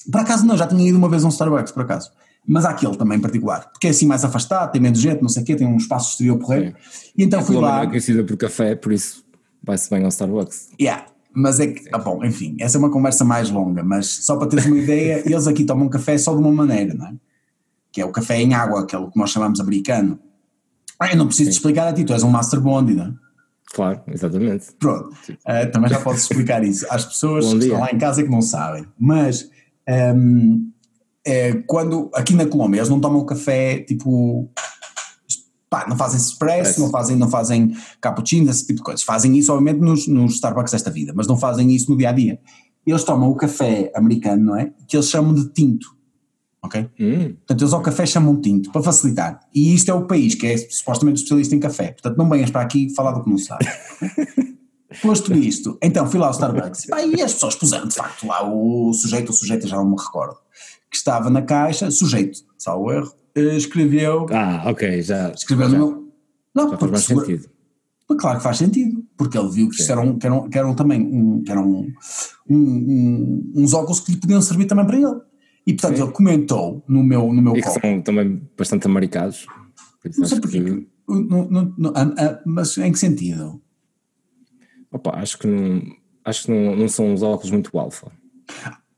Por 0.10 0.22
acaso 0.22 0.46
não, 0.46 0.58
já 0.58 0.67
tinha 0.67 0.88
ido 0.88 0.98
uma 0.98 1.10
vez 1.10 1.24
a 1.24 1.27
um 1.27 1.29
Starbucks, 1.29 1.72
por 1.72 1.84
acaso. 1.84 2.12
Mas 2.48 2.65
aquele 2.65 2.96
também 2.98 3.17
em 3.17 3.22
particular, 3.22 3.70
porque 3.72 3.88
é 3.88 3.89
assim 3.91 4.08
mais 4.08 4.25
afastado, 4.25 4.72
tem 4.72 4.81
menos 4.81 5.00
gente, 5.00 5.22
não 5.22 5.29
sei 5.29 5.43
o 5.43 5.46
quê, 5.46 5.55
tem 5.55 5.67
um 5.67 5.77
espaço 5.77 6.12
exterior 6.12 6.38
porreiro. 6.39 6.75
E 7.15 7.24
então 7.24 7.39
fui 7.43 7.55
Colômbia 7.55 7.70
não 7.70 7.77
lá. 7.77 7.84
é 7.84 7.88
conhecida 7.88 8.24
por 8.24 8.36
café, 8.36 8.75
por 8.75 8.91
isso 8.91 9.24
vai-se 9.63 9.89
bem 9.89 10.03
ao 10.03 10.10
Starbucks. 10.10 10.70
Yeah, 10.79 11.05
mas 11.34 11.60
é 11.60 11.67
que, 11.67 11.88
ah, 11.93 12.00
bom, 12.00 12.24
enfim, 12.25 12.58
essa 12.60 12.77
é 12.77 12.79
uma 12.79 12.89
conversa 12.89 13.24
mais 13.24 13.50
longa, 13.51 13.84
mas 13.84 14.08
só 14.08 14.36
para 14.38 14.48
teres 14.48 14.65
uma 14.65 14.77
ideia, 14.77 15.22
eles 15.25 15.48
aqui 15.48 15.63
tomam 15.63 15.88
café 15.88 16.17
só 16.17 16.34
de 16.34 16.39
uma 16.39 16.51
maneira, 16.51 16.93
não 16.93 17.08
é? 17.08 17.13
Que 17.91 18.01
é 18.01 18.05
o 18.05 18.12
café 18.12 18.41
em 18.41 18.53
água, 18.53 18.81
aquele 18.81 19.08
que 19.08 19.20
nós 19.20 19.29
chamamos 19.29 19.60
americano. 19.60 20.20
Ah, 21.00 21.12
eu 21.12 21.17
não 21.17 21.27
preciso 21.27 21.51
te 21.51 21.53
explicar 21.53 21.88
a 21.88 21.93
ti, 21.93 22.03
tu 22.03 22.13
és 22.13 22.24
um 22.24 22.29
Master 22.29 22.60
Blondie, 22.60 22.96
não 22.96 23.05
é? 23.05 23.13
Claro, 23.74 24.01
exatamente. 24.08 24.67
Pronto, 24.79 25.15
ah, 25.46 25.65
também 25.67 25.89
já 25.89 26.00
podes 26.00 26.24
explicar 26.24 26.63
isso 26.63 26.86
às 26.89 27.05
pessoas 27.05 27.46
que 27.46 27.60
estão 27.60 27.79
lá 27.79 27.91
em 27.91 27.98
casa 27.98 28.24
que 28.24 28.29
não 28.29 28.41
sabem. 28.41 28.86
Mas 29.00 29.50
ahm, 29.88 30.71
é, 31.25 31.53
quando 31.67 32.09
aqui 32.13 32.33
na 32.33 32.45
Colômbia 32.45 32.79
eles 32.79 32.89
não 32.89 33.00
tomam 33.00 33.25
café 33.25 33.79
tipo. 33.79 34.50
Pá, 35.69 35.85
não 35.88 35.95
fazem 35.95 36.19
expresso, 36.19 36.71
Expresso. 36.71 36.81
não 36.81 36.89
fazem, 36.89 37.15
não 37.15 37.29
fazem 37.29 37.73
cappuccino, 38.01 38.50
esse 38.51 38.65
tipo 38.67 38.79
de 38.79 38.83
coisas. 38.83 39.03
Fazem 39.03 39.38
isso, 39.38 39.53
obviamente, 39.53 39.79
nos, 39.81 40.05
nos 40.05 40.33
Starbucks 40.33 40.73
desta 40.73 40.89
vida, 40.91 41.13
mas 41.15 41.27
não 41.27 41.38
fazem 41.38 41.71
isso 41.73 41.89
no 41.89 41.97
dia 41.97 42.09
a 42.09 42.11
dia. 42.11 42.39
Eles 42.85 43.03
tomam 43.05 43.29
o 43.29 43.35
café 43.35 43.89
americano, 43.95 44.43
não 44.43 44.57
é? 44.57 44.73
Que 44.85 44.97
eles 44.97 45.09
chamam 45.09 45.33
de 45.33 45.47
tinto. 45.53 45.88
Ok? 46.61 46.89
Hum, 47.00 47.35
Portanto, 47.35 47.61
eles 47.61 47.73
ao 47.73 47.81
café 47.81 48.05
chamam 48.05 48.41
tinto, 48.41 48.69
para 48.69 48.83
facilitar. 48.83 49.39
E 49.55 49.73
isto 49.73 49.89
é 49.89 49.93
o 49.93 50.05
país 50.05 50.35
que 50.35 50.45
é 50.45 50.57
supostamente 50.57 51.17
especialista 51.19 51.55
em 51.55 51.59
café. 51.59 51.93
Portanto, 51.93 52.17
não 52.17 52.29
venhas 52.29 52.50
para 52.51 52.61
aqui 52.61 52.93
falar 52.93 53.13
do 53.13 53.23
que 53.23 53.29
não 53.29 53.38
sabe. 53.38 53.65
Posto 55.01 55.33
isto, 55.33 55.77
então 55.81 56.05
fui 56.10 56.19
lá 56.19 56.27
ao 56.27 56.31
Starbucks 56.33 56.86
Pá, 56.88 57.01
e 57.03 57.21
as 57.21 57.33
pessoas 57.33 57.55
puseram 57.55 57.88
de 57.88 57.95
facto 57.95 58.25
lá 58.27 58.43
o 58.48 58.91
sujeito, 58.93 59.29
ou 59.29 59.33
sujeita, 59.33 59.67
já 59.67 59.77
não 59.77 59.89
me 59.89 59.95
recordo, 59.98 60.36
que 60.89 60.98
estava 60.98 61.29
na 61.29 61.41
caixa, 61.41 61.89
sujeito, 61.91 62.39
salvo 62.57 62.91
erro, 62.91 63.13
eh, 63.36 63.55
escreveu. 63.55 64.25
Ah, 64.31 64.63
ok, 64.69 65.01
já. 65.01 65.31
escreveu 65.31 65.69
já, 65.69 65.77
no 65.77 65.86
meu. 65.88 66.12
Não, 66.53 66.69
já 66.71 66.77
faz 66.77 66.91
mais 66.91 67.03
segura- 67.05 67.25
sentido. 67.25 67.50
Claro 68.19 68.38
que 68.39 68.43
faz 68.43 68.57
sentido, 68.57 69.05
porque 69.15 69.38
ele 69.38 69.50
viu 69.50 69.69
que 69.69 69.75
isto 69.79 69.89
eram, 69.89 70.17
que 70.19 70.25
eram, 70.27 70.50
que 70.50 70.57
eram 70.57 70.75
também 70.75 71.01
um, 71.01 71.41
que 71.43 71.50
eram 71.51 71.65
um- 71.71 71.93
um- 72.50 73.51
uns 73.55 73.74
óculos 73.74 74.01
que 74.01 74.12
lhe 74.12 74.17
podiam 74.19 74.41
servir 74.41 74.65
também 74.65 74.86
para 74.86 74.98
ele. 74.98 75.21
E 75.65 75.74
portanto 75.74 75.95
Sim. 75.98 76.03
ele 76.03 76.12
comentou 76.12 76.83
no 76.88 77.03
meu, 77.03 77.31
no 77.31 77.41
meu 77.41 77.55
E 77.55 77.62
que 77.62 77.69
são 77.69 78.01
também 78.01 78.41
bastante 78.57 78.86
amaricados. 78.88 79.45
Não 80.17 80.25
sei 80.27 80.41
porquê. 80.41 80.62
que- 80.62 80.88
Não- 81.07 81.48
não- 81.50 81.74
não- 81.77 81.93
ah, 81.95 82.13
ah, 82.17 82.39
mas 82.45 82.77
em 82.77 82.91
que 82.91 83.00
sentido? 83.00 83.62
Opa, 84.91 85.12
acho 85.17 85.38
que 85.38 85.48
não, 85.48 85.81
acho 86.25 86.43
que 86.45 86.51
não, 86.51 86.75
não 86.75 86.88
são 86.88 87.05
uns 87.13 87.21
óculos 87.21 87.51
muito 87.51 87.77
alfa. 87.77 88.12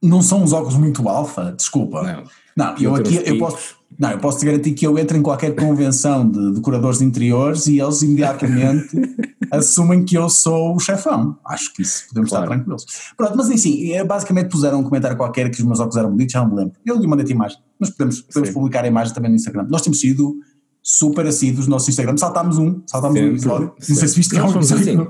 Não 0.02 0.22
são 0.22 0.44
uns 0.44 0.52
óculos 0.52 0.76
muito 0.76 1.08
alfa? 1.08 1.54
Desculpa. 1.56 2.04
Não. 2.04 2.24
Não, 2.56 2.78
eu 2.78 2.94
aqui 2.96 3.20
eu 3.26 3.40
posso, 3.40 3.76
não, 3.98 4.12
eu 4.12 4.20
posso 4.20 4.38
te 4.40 4.46
garantir 4.46 4.74
que 4.74 4.86
eu 4.86 4.98
entro 5.00 5.18
em 5.18 5.24
qualquer 5.24 5.56
convenção 5.56 6.30
de 6.30 6.54
decoradores 6.54 7.00
de 7.00 7.06
interiores 7.06 7.66
e 7.66 7.80
eles 7.80 8.02
imediatamente 8.04 8.96
assumem 9.50 10.04
que 10.06 10.16
eu 10.16 10.30
sou 10.30 10.76
o 10.76 10.80
chefão. 10.80 11.36
Acho 11.48 11.74
que 11.74 11.82
isso 11.82 12.08
podemos 12.10 12.30
Claro. 12.30 12.46
estar 12.46 12.56
tranquilos. 12.56 12.86
Pronto, 13.18 13.36
mas 13.38 13.50
enfim, 13.50 13.92
é, 13.92 14.04
basicamente 14.04 14.50
puseram 14.50 14.80
um 14.82 14.84
comentário 14.84 15.18
qualquer 15.18 15.50
que 15.50 15.60
os 15.60 15.66
meus 15.66 15.80
óculos 15.80 15.98
eram 15.98 16.12
bonitos, 16.12 16.34
já 16.34 16.42
não 16.44 16.50
me 16.52 16.56
lembro. 16.58 16.76
Eu 16.86 17.00
lhe 17.00 17.08
mandei 17.08 17.26
a 17.26 17.30
imagem, 17.32 17.58
mas 17.80 17.90
podemos, 17.90 18.22
podemos 18.22 18.50
Sim. 18.50 18.54
publicar 18.54 18.84
a 18.84 18.88
imagem 18.88 19.14
também 19.16 19.32
no 19.32 19.36
Instagram. 19.36 19.66
Nós 19.70 19.82
temos 19.82 20.00
sido 20.00 20.36
super 20.84 21.26
assíduos 21.26 21.66
no 21.66 21.72
nosso 21.72 21.90
Instagram. 21.90 22.18
Saltámos 22.18 22.60
um, 22.60 22.82
saltámos 22.86 23.18
um 23.18 23.22
Sempre, 23.22 23.36
episódio. 23.38 23.74
Não 23.90 23.96
sei 23.96 24.08
se 24.08 24.16
viste 24.16 24.30
que 24.36 24.40
é 24.40 24.44
um 24.44 24.52
episódio. 24.52 25.02
assim. 25.02 25.08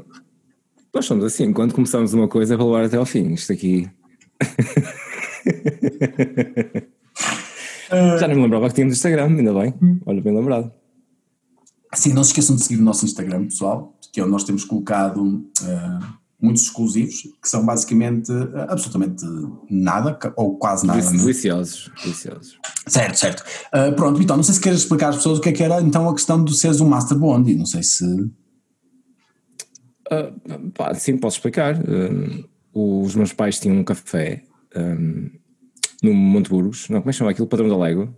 Nós 0.93 1.05
somos 1.05 1.25
assim, 1.25 1.51
quando 1.51 1.73
começamos 1.73 2.13
uma 2.13 2.27
coisa 2.27 2.53
é 2.53 2.57
para 2.57 2.65
levar 2.65 2.85
até 2.85 2.97
ao 2.97 3.05
fim. 3.05 3.33
Isto 3.33 3.51
aqui. 3.53 3.89
Já 8.19 8.27
não 8.27 8.35
me 8.35 8.41
lembrava 8.43 8.67
que 8.69 8.75
tínhamos 8.75 8.95
Instagram, 8.95 9.25
ainda 9.25 9.53
bem. 9.53 9.73
Olha, 10.05 10.21
bem 10.21 10.35
lembrado. 10.35 10.71
Sim, 11.95 12.13
não 12.13 12.23
se 12.23 12.29
esqueçam 12.29 12.55
de 12.55 12.63
seguir 12.63 12.79
o 12.79 12.83
nosso 12.83 13.05
Instagram, 13.05 13.45
pessoal, 13.45 13.97
que 14.11 14.19
é 14.19 14.23
onde 14.23 14.31
nós 14.31 14.43
temos 14.43 14.65
colocado 14.65 15.43
eh, 15.63 15.99
muitos 16.41 16.63
exclusivos, 16.63 17.21
que 17.41 17.47
são 17.47 17.65
basicamente 17.65 18.31
eh, 18.31 18.65
absolutamente 18.67 19.23
nada, 19.69 20.17
ou 20.35 20.57
quase 20.57 20.87
nada. 20.87 21.01
Né? 21.11 21.17
Deliciosos, 21.17 21.91
deliciosos. 22.03 22.57
Certo, 22.87 23.15
certo. 23.15 23.43
Ah, 23.71 23.91
pronto, 23.91 24.21
então, 24.21 24.35
não 24.35 24.43
sei 24.43 24.55
se 24.55 24.61
queres 24.61 24.79
explicar 24.79 25.09
às 25.09 25.17
pessoas 25.17 25.37
o 25.37 25.41
que 25.41 25.49
é 25.49 25.51
que 25.51 25.63
era 25.63 25.81
então 25.81 26.09
a 26.09 26.13
questão 26.13 26.43
de 26.43 26.55
seres 26.55 26.81
um 26.81 26.87
Master 26.87 27.17
Bond, 27.17 27.53
não 27.55 27.65
sei 27.65 27.83
se. 27.83 28.05
Ah, 30.09 30.31
pá, 30.73 30.93
sim, 30.93 31.17
posso 31.17 31.37
explicar. 31.37 31.77
Um, 31.87 32.43
os 32.73 33.15
meus 33.15 33.33
pais 33.33 33.59
tinham 33.59 33.77
um 33.77 33.83
café 33.83 34.43
um, 34.75 35.29
no 36.01 36.13
Monte 36.13 36.49
Burgos, 36.49 36.89
não, 36.89 36.99
como 36.99 37.09
é 37.09 37.13
que 37.13 37.17
chama 37.17 37.31
aquilo? 37.31 37.47
Padrão 37.47 37.69
da 37.69 37.77
Légua. 37.77 38.13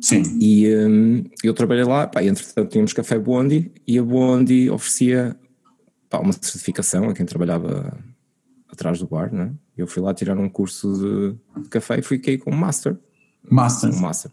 Sim. 0.00 0.22
E 0.40 0.68
hum, 0.74 1.24
eu 1.42 1.54
trabalhei 1.54 1.84
lá, 1.84 2.06
pá, 2.06 2.22
entretanto 2.22 2.70
tínhamos 2.70 2.92
café 2.92 3.18
Bondi 3.18 3.72
e 3.86 3.98
a 3.98 4.02
Bondi 4.02 4.70
oferecia 4.70 5.36
pá, 6.10 6.18
uma 6.18 6.32
certificação 6.32 7.08
a 7.08 7.14
quem 7.14 7.24
trabalhava 7.24 7.98
atrás 8.70 8.98
do 8.98 9.06
bar, 9.06 9.32
né? 9.32 9.52
Eu 9.76 9.86
fui 9.86 10.02
lá 10.02 10.12
tirar 10.12 10.38
um 10.38 10.48
curso 10.48 10.92
de, 11.56 11.62
de 11.62 11.68
café 11.68 11.98
e 11.98 12.02
fiquei 12.02 12.36
com 12.38 12.50
um 12.50 12.56
master. 12.56 12.96
Master. 13.48 13.90
Um 13.90 14.00
master. 14.00 14.30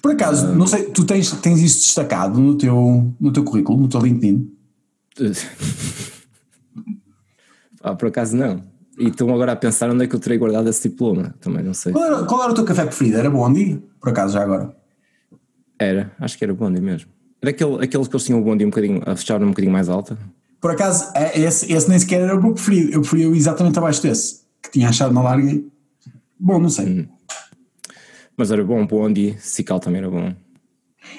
Por 0.00 0.12
acaso, 0.12 0.54
não 0.54 0.66
sei, 0.66 0.84
tu 0.84 1.04
tens, 1.04 1.30
tens 1.40 1.60
isso 1.60 1.80
destacado 1.80 2.40
no 2.40 2.56
teu, 2.56 3.14
no 3.20 3.32
teu 3.32 3.44
currículo, 3.44 3.78
no 3.78 3.88
teu 3.88 4.00
LinkedIn? 4.00 4.50
ah, 7.82 7.94
por 7.94 8.08
acaso 8.08 8.36
não. 8.36 8.62
E 8.98 9.08
estão 9.08 9.32
agora 9.32 9.52
a 9.52 9.56
pensar 9.56 9.90
onde 9.90 10.04
é 10.04 10.06
que 10.06 10.14
eu 10.14 10.20
terei 10.20 10.36
guardado 10.38 10.68
esse 10.68 10.88
diploma, 10.88 11.34
também 11.40 11.62
não 11.64 11.72
sei. 11.74 11.92
Qual 11.92 12.04
era, 12.04 12.22
qual 12.24 12.42
era 12.42 12.52
o 12.52 12.54
teu 12.54 12.64
café 12.64 12.84
preferido? 12.84 13.16
Era 13.16 13.30
Bondi? 13.30 13.82
Por 14.00 14.10
acaso, 14.10 14.34
já 14.34 14.42
agora? 14.42 14.76
Era, 15.78 16.12
acho 16.20 16.36
que 16.36 16.44
era 16.44 16.52
Bondi 16.54 16.80
mesmo. 16.80 17.10
Era 17.40 17.50
aquele, 17.50 17.82
aqueles 17.82 18.06
que 18.06 18.14
eles 18.14 18.24
tinham 18.24 18.40
o 18.40 18.44
Bondi 18.44 18.64
um 18.64 18.70
bocadinho, 18.70 19.02
a 19.04 19.16
fechar 19.16 19.42
um 19.42 19.48
bocadinho 19.48 19.72
mais 19.72 19.88
alta. 19.88 20.16
Por 20.60 20.70
acaso, 20.70 21.10
é- 21.14 21.40
esse, 21.40 21.72
esse 21.72 21.88
nem 21.88 21.98
sequer 21.98 22.20
era 22.20 22.38
o 22.38 22.42
meu 22.42 22.52
preferido. 22.54 22.92
Eu 22.92 23.00
preferia 23.00 23.26
exatamente 23.28 23.78
abaixo 23.78 24.02
desse, 24.02 24.42
que 24.62 24.70
tinha 24.70 24.88
achado 24.88 25.12
na 25.12 25.22
larga. 25.22 25.60
Bom, 26.38 26.60
não 26.60 26.68
sei. 26.68 27.08
Mas 28.36 28.50
era 28.50 28.62
bom, 28.64 28.86
Bondi, 28.86 29.36
Cical 29.40 29.80
também 29.80 30.00
era 30.00 30.10
bom. 30.10 30.34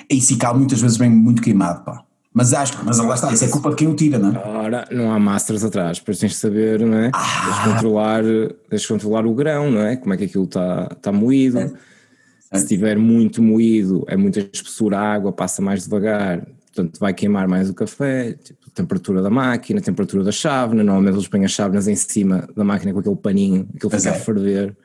E 0.10 0.22
Cical 0.22 0.58
muitas 0.58 0.79
vezes 0.79 0.98
vem 0.98 1.10
muito 1.10 1.41
queimado, 1.41 1.84
pá. 1.84 2.05
Mas 2.33 2.51
acho 2.51 2.77
que, 2.77 2.83
mas 2.83 2.97
lá 2.97 3.13
está, 3.13 3.31
isso 3.31 3.45
é 3.45 3.47
culpa 3.47 3.69
de 3.69 3.75
quem 3.75 3.87
o 3.87 3.95
tira, 3.95 4.17
não 4.17 4.31
é? 4.31 4.47
Ora, 4.47 4.87
não 4.91 5.11
há 5.11 5.19
masters 5.19 5.63
atrás, 5.63 5.99
depois 5.99 6.17
tens 6.17 6.31
de 6.31 6.37
saber, 6.37 6.79
não 6.79 6.97
é? 6.97 7.11
Ah. 7.13 7.43
Tens 7.45 7.55
de 7.55 7.73
controlar, 7.73 8.23
tens 8.69 8.81
de 8.81 8.87
controlar 8.87 9.25
o 9.27 9.35
grão, 9.35 9.69
não 9.69 9.81
é? 9.81 9.95
Como 9.95 10.13
é 10.13 10.17
que 10.17 10.23
aquilo 10.23 10.45
está 10.45 10.87
tá 11.01 11.11
moído. 11.11 11.59
Se 12.51 12.59
estiver 12.59 12.97
muito 12.97 13.41
moído, 13.41 14.03
é 14.07 14.17
muita 14.17 14.39
espessura, 14.39 14.97
a 14.97 15.13
água 15.13 15.31
passa 15.31 15.61
mais 15.61 15.83
devagar, 15.83 16.45
portanto 16.73 16.99
vai 16.99 17.13
queimar 17.13 17.47
mais 17.47 17.69
o 17.69 17.73
café, 17.73 18.33
tipo, 18.33 18.69
temperatura 18.71 19.21
da 19.21 19.29
máquina, 19.29 19.79
temperatura 19.79 20.23
da 20.23 20.31
chávena, 20.31 20.83
normalmente 20.83 21.15
eles 21.15 21.27
põem 21.27 21.45
as 21.45 21.51
chávenas 21.51 21.87
em 21.87 21.95
cima 21.95 22.47
da 22.55 22.63
máquina 22.63 22.93
com 22.93 22.99
aquele 22.99 23.15
paninho, 23.15 23.67
aquilo 23.75 23.91
fica 23.91 24.09
é. 24.09 24.11
a 24.11 24.19
ferver 24.19 24.75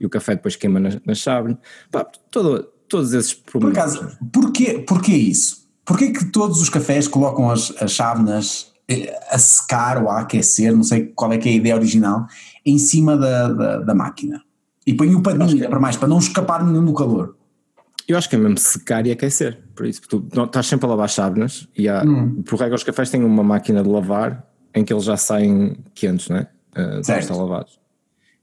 e 0.00 0.06
o 0.06 0.10
café 0.10 0.34
depois 0.34 0.56
queima 0.56 0.80
na, 0.80 0.90
na 1.04 1.14
chávena. 1.14 1.58
Pá, 1.90 2.04
todo, 2.30 2.62
todos 2.88 3.12
esses 3.12 3.34
Por 3.34 3.60
problemas. 3.60 3.96
acaso, 3.96 4.18
porquê, 4.32 4.84
porquê 4.86 5.12
isso? 5.12 5.63
Porquê 5.84 6.10
que 6.12 6.24
todos 6.26 6.60
os 6.62 6.68
cafés 6.68 7.06
colocam 7.06 7.50
as, 7.50 7.72
as 7.80 7.92
chávenas 7.92 8.72
eh, 8.88 9.12
a 9.30 9.38
secar 9.38 10.02
ou 10.02 10.08
a 10.08 10.20
aquecer, 10.20 10.74
não 10.74 10.82
sei 10.82 11.06
qual 11.14 11.32
é 11.32 11.38
que 11.38 11.48
é 11.48 11.52
a 11.52 11.54
ideia 11.56 11.74
original, 11.76 12.26
em 12.64 12.78
cima 12.78 13.16
da, 13.16 13.48
da, 13.48 13.78
da 13.80 13.94
máquina? 13.94 14.42
E 14.86 14.94
põem 14.94 15.14
o 15.14 15.22
paninho 15.22 15.50
ainda 15.50 15.68
para 15.68 15.80
mais, 15.80 15.96
para 15.96 16.08
não 16.08 16.18
escapar 16.18 16.64
nenhum 16.64 16.84
do 16.84 16.94
calor. 16.94 17.36
Eu 18.06 18.18
acho 18.18 18.28
que 18.28 18.36
é 18.36 18.38
mesmo 18.38 18.58
secar 18.58 19.06
e 19.06 19.10
aquecer, 19.12 19.58
por 19.74 19.86
isso, 19.86 20.00
porque 20.02 20.16
tu 20.18 20.36
não- 20.36 20.44
estás 20.44 20.66
sempre 20.66 20.84
a 20.86 20.90
lavar 20.90 21.08
chávenas 21.08 21.66
e 21.76 21.88
há, 21.88 22.02
Hum. 22.04 22.42
por 22.42 22.58
regra 22.58 22.74
os 22.76 22.84
cafés 22.84 23.08
têm 23.10 23.24
uma 23.24 23.42
máquina 23.42 23.82
de 23.82 23.88
lavar 23.88 24.44
em 24.74 24.84
que 24.84 24.92
eles 24.92 25.04
já 25.04 25.16
saem 25.16 25.76
quentes, 25.94 26.28
não 26.28 26.36
é? 26.36 26.48
Uh, 26.76 27.02
Certo. 27.04 27.22
estar 27.22 27.34
lavados. 27.36 27.78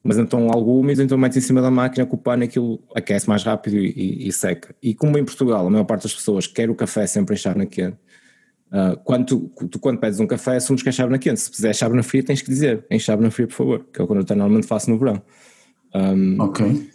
Mas 0.04 0.18
então 0.18 0.50
algo 0.52 0.80
úmido, 0.80 1.04
então 1.04 1.18
metes 1.18 1.38
em 1.38 1.42
cima 1.42 1.62
da 1.62 1.70
máquina 1.70 2.06
com 2.06 2.16
o 2.16 2.20
pano 2.20 2.44
aquilo 2.44 2.80
aquece 2.96 3.30
mais 3.30 3.44
rápido 3.44 3.78
e, 3.78 4.28
e- 4.28 4.32
seca. 4.32 4.76
E 4.82 4.96
como 4.96 5.18
em 5.18 5.24
Portugal 5.24 5.68
a 5.68 5.70
maior 5.70 5.84
parte 5.84 6.04
das 6.04 6.14
pessoas 6.14 6.48
quer 6.48 6.70
o 6.70 6.76
café 6.76 7.06
sempre 7.06 7.36
em 7.36 7.38
chávena 7.38 7.68
quente, 7.68 7.98
uh, 8.72 8.98
quando 9.04 9.26
tu, 9.26 9.68
tu 9.68 9.80
quando 9.80 10.00
pedes 10.00 10.20
um 10.20 10.26
café 10.26 10.56
assumes 10.56 10.82
que 10.82 10.90
é 10.90 10.92
chávena 10.92 11.20
quente, 11.20 11.40
se 11.40 11.52
fizer 11.52 11.74
chávena 11.74 12.02
fria 12.02 12.24
tens 12.24 12.42
que 12.42 12.50
dizer 12.50 12.84
em 12.90 12.98
chávena 12.98 13.30
fria 13.30 13.48
por 13.48 13.54
favor, 13.54 13.86
que 13.94 14.02
é 14.02 14.04
o 14.04 14.08
que 14.08 14.14
eu 14.14 14.36
normalmente 14.36 14.66
faço 14.66 14.90
no 14.90 14.98
verão. 14.98 15.22
Ok. 16.40 16.90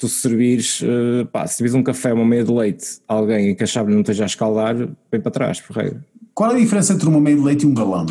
tu 0.00 0.08
servires, 0.08 0.82
eh, 0.82 1.24
pá, 1.30 1.46
se 1.46 1.56
servires 1.56 1.74
um 1.74 1.82
café, 1.82 2.10
uma 2.10 2.24
meia 2.24 2.42
de 2.42 2.50
leite, 2.50 3.02
a 3.06 3.12
alguém 3.12 3.50
em 3.50 3.54
que 3.54 3.62
a 3.62 3.66
chave 3.66 3.92
não 3.92 4.00
esteja 4.00 4.24
a 4.24 4.26
escaldar, 4.26 4.74
vem 4.74 5.20
para 5.20 5.30
trás, 5.30 5.60
por 5.60 5.76
regra. 5.76 6.02
Qual 6.32 6.50
é 6.52 6.54
a 6.54 6.58
diferença 6.58 6.94
entre 6.94 7.06
uma 7.06 7.20
meia 7.20 7.36
de 7.36 7.42
leite 7.42 7.64
e 7.64 7.66
um 7.66 7.74
galão? 7.74 8.06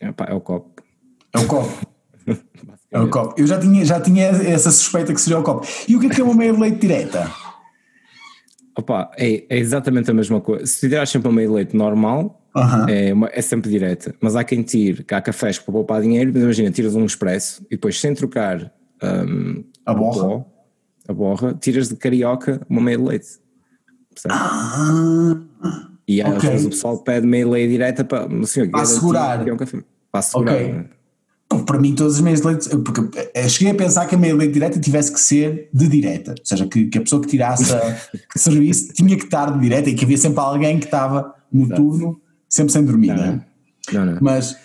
É, 0.00 0.10
pá, 0.10 0.26
é 0.28 0.34
o 0.34 0.40
copo. 0.40 0.82
É 1.32 1.38
o 1.38 1.46
copo. 1.46 1.86
É 2.90 3.00
o 3.00 3.08
copo. 3.10 3.34
Eu 3.40 3.46
já 3.46 3.58
tinha, 3.58 3.84
já 3.84 4.00
tinha 4.00 4.26
essa 4.26 4.70
suspeita 4.70 5.12
que 5.12 5.20
seria 5.20 5.38
o 5.38 5.42
copo. 5.42 5.66
E 5.88 5.96
o 5.96 6.00
que 6.00 6.06
é 6.06 6.10
que 6.10 6.20
é 6.20 6.24
uma 6.24 6.34
meia 6.34 6.52
de 6.52 6.60
leite 6.60 6.78
direta? 6.78 7.30
Opa, 8.78 9.10
é, 9.16 9.44
é 9.48 9.58
exatamente 9.58 10.10
a 10.10 10.14
mesma 10.14 10.40
coisa. 10.40 10.66
Se 10.66 10.80
tirares 10.88 11.08
sempre 11.10 11.28
uma 11.28 11.34
meia 11.34 11.48
de 11.48 11.54
leite 11.54 11.76
normal, 11.76 12.42
é, 12.88 13.12
uma- 13.12 13.30
é 13.32 13.40
sempre 13.42 13.70
direta. 13.70 14.14
Mas 14.20 14.36
há 14.36 14.44
quem 14.44 14.62
tire, 14.62 15.02
que 15.02 15.14
há 15.14 15.20
cafés 15.20 15.58
para 15.58 15.72
poupar 15.72 16.00
dinheiro, 16.02 16.30
mas 16.32 16.42
imagina, 16.42 16.70
tiras 16.70 16.94
um 16.94 17.04
expresso 17.04 17.62
e 17.70 17.70
depois 17.76 17.98
sem 18.00 18.14
trocar 18.14 18.70
hum, 19.02 19.64
A 19.84 19.94
borra? 19.94 20.20
pó, 20.28 20.46
a 21.08 21.12
borra, 21.12 21.54
tiras 21.54 21.88
de 21.88 21.96
carioca 21.96 22.60
uma 22.68 22.80
meia 22.82 22.98
de 22.98 23.04
leite. 23.04 23.28
Ah, 24.28 25.36
E 26.08 26.22
às 26.22 26.36
ok. 26.36 26.50
vezes 26.50 26.66
o 26.66 26.70
pessoal 26.70 26.98
pede 26.98 27.26
meia 27.26 27.44
de 27.44 27.50
leite 27.50 27.70
direta 27.72 28.04
para, 28.04 28.28
senhor, 28.46 28.70
Para 28.70 28.82
assegurar. 28.82 29.48
é 29.48 29.52
um 29.52 29.56
café. 29.56 29.78
Para 30.12 30.18
assegurar. 30.20 30.54
Ok. 30.54 30.84
Não 31.50 31.64
para 31.64 31.78
mim, 31.78 31.94
todas 31.94 32.16
as 32.16 32.20
meias 32.20 32.40
de 32.40 32.46
leite. 32.46 32.68
Porque 32.78 33.00
eu 33.34 33.48
cheguei 33.48 33.72
a 33.72 33.74
pensar 33.74 34.06
que 34.06 34.14
a 34.14 34.18
meia 34.18 34.32
de 34.32 34.38
leite 34.38 34.52
direta 34.52 34.80
tivesse 34.80 35.12
que 35.12 35.20
ser 35.20 35.68
de 35.72 35.88
direta. 35.88 36.32
Ou 36.32 36.44
seja, 36.46 36.66
que, 36.66 36.86
que 36.86 36.98
a 36.98 37.00
pessoa 37.00 37.22
que 37.22 37.28
tirasse 37.28 37.72
a 37.72 37.94
que 38.32 38.38
serviço 38.38 38.92
tinha 38.92 39.16
que 39.16 39.24
estar 39.24 39.52
de 39.52 39.60
direta 39.60 39.90
e 39.90 39.94
que 39.94 40.04
havia 40.04 40.18
sempre 40.18 40.40
alguém 40.40 40.78
que 40.78 40.86
estava 40.86 41.34
no 41.52 41.68
turno, 41.68 42.20
sempre 42.48 42.72
sem 42.72 42.84
dormir, 42.84 43.08
não, 43.08 43.24
é? 43.24 43.46
Não, 43.92 44.06
não. 44.06 44.18
Mas. 44.20 44.56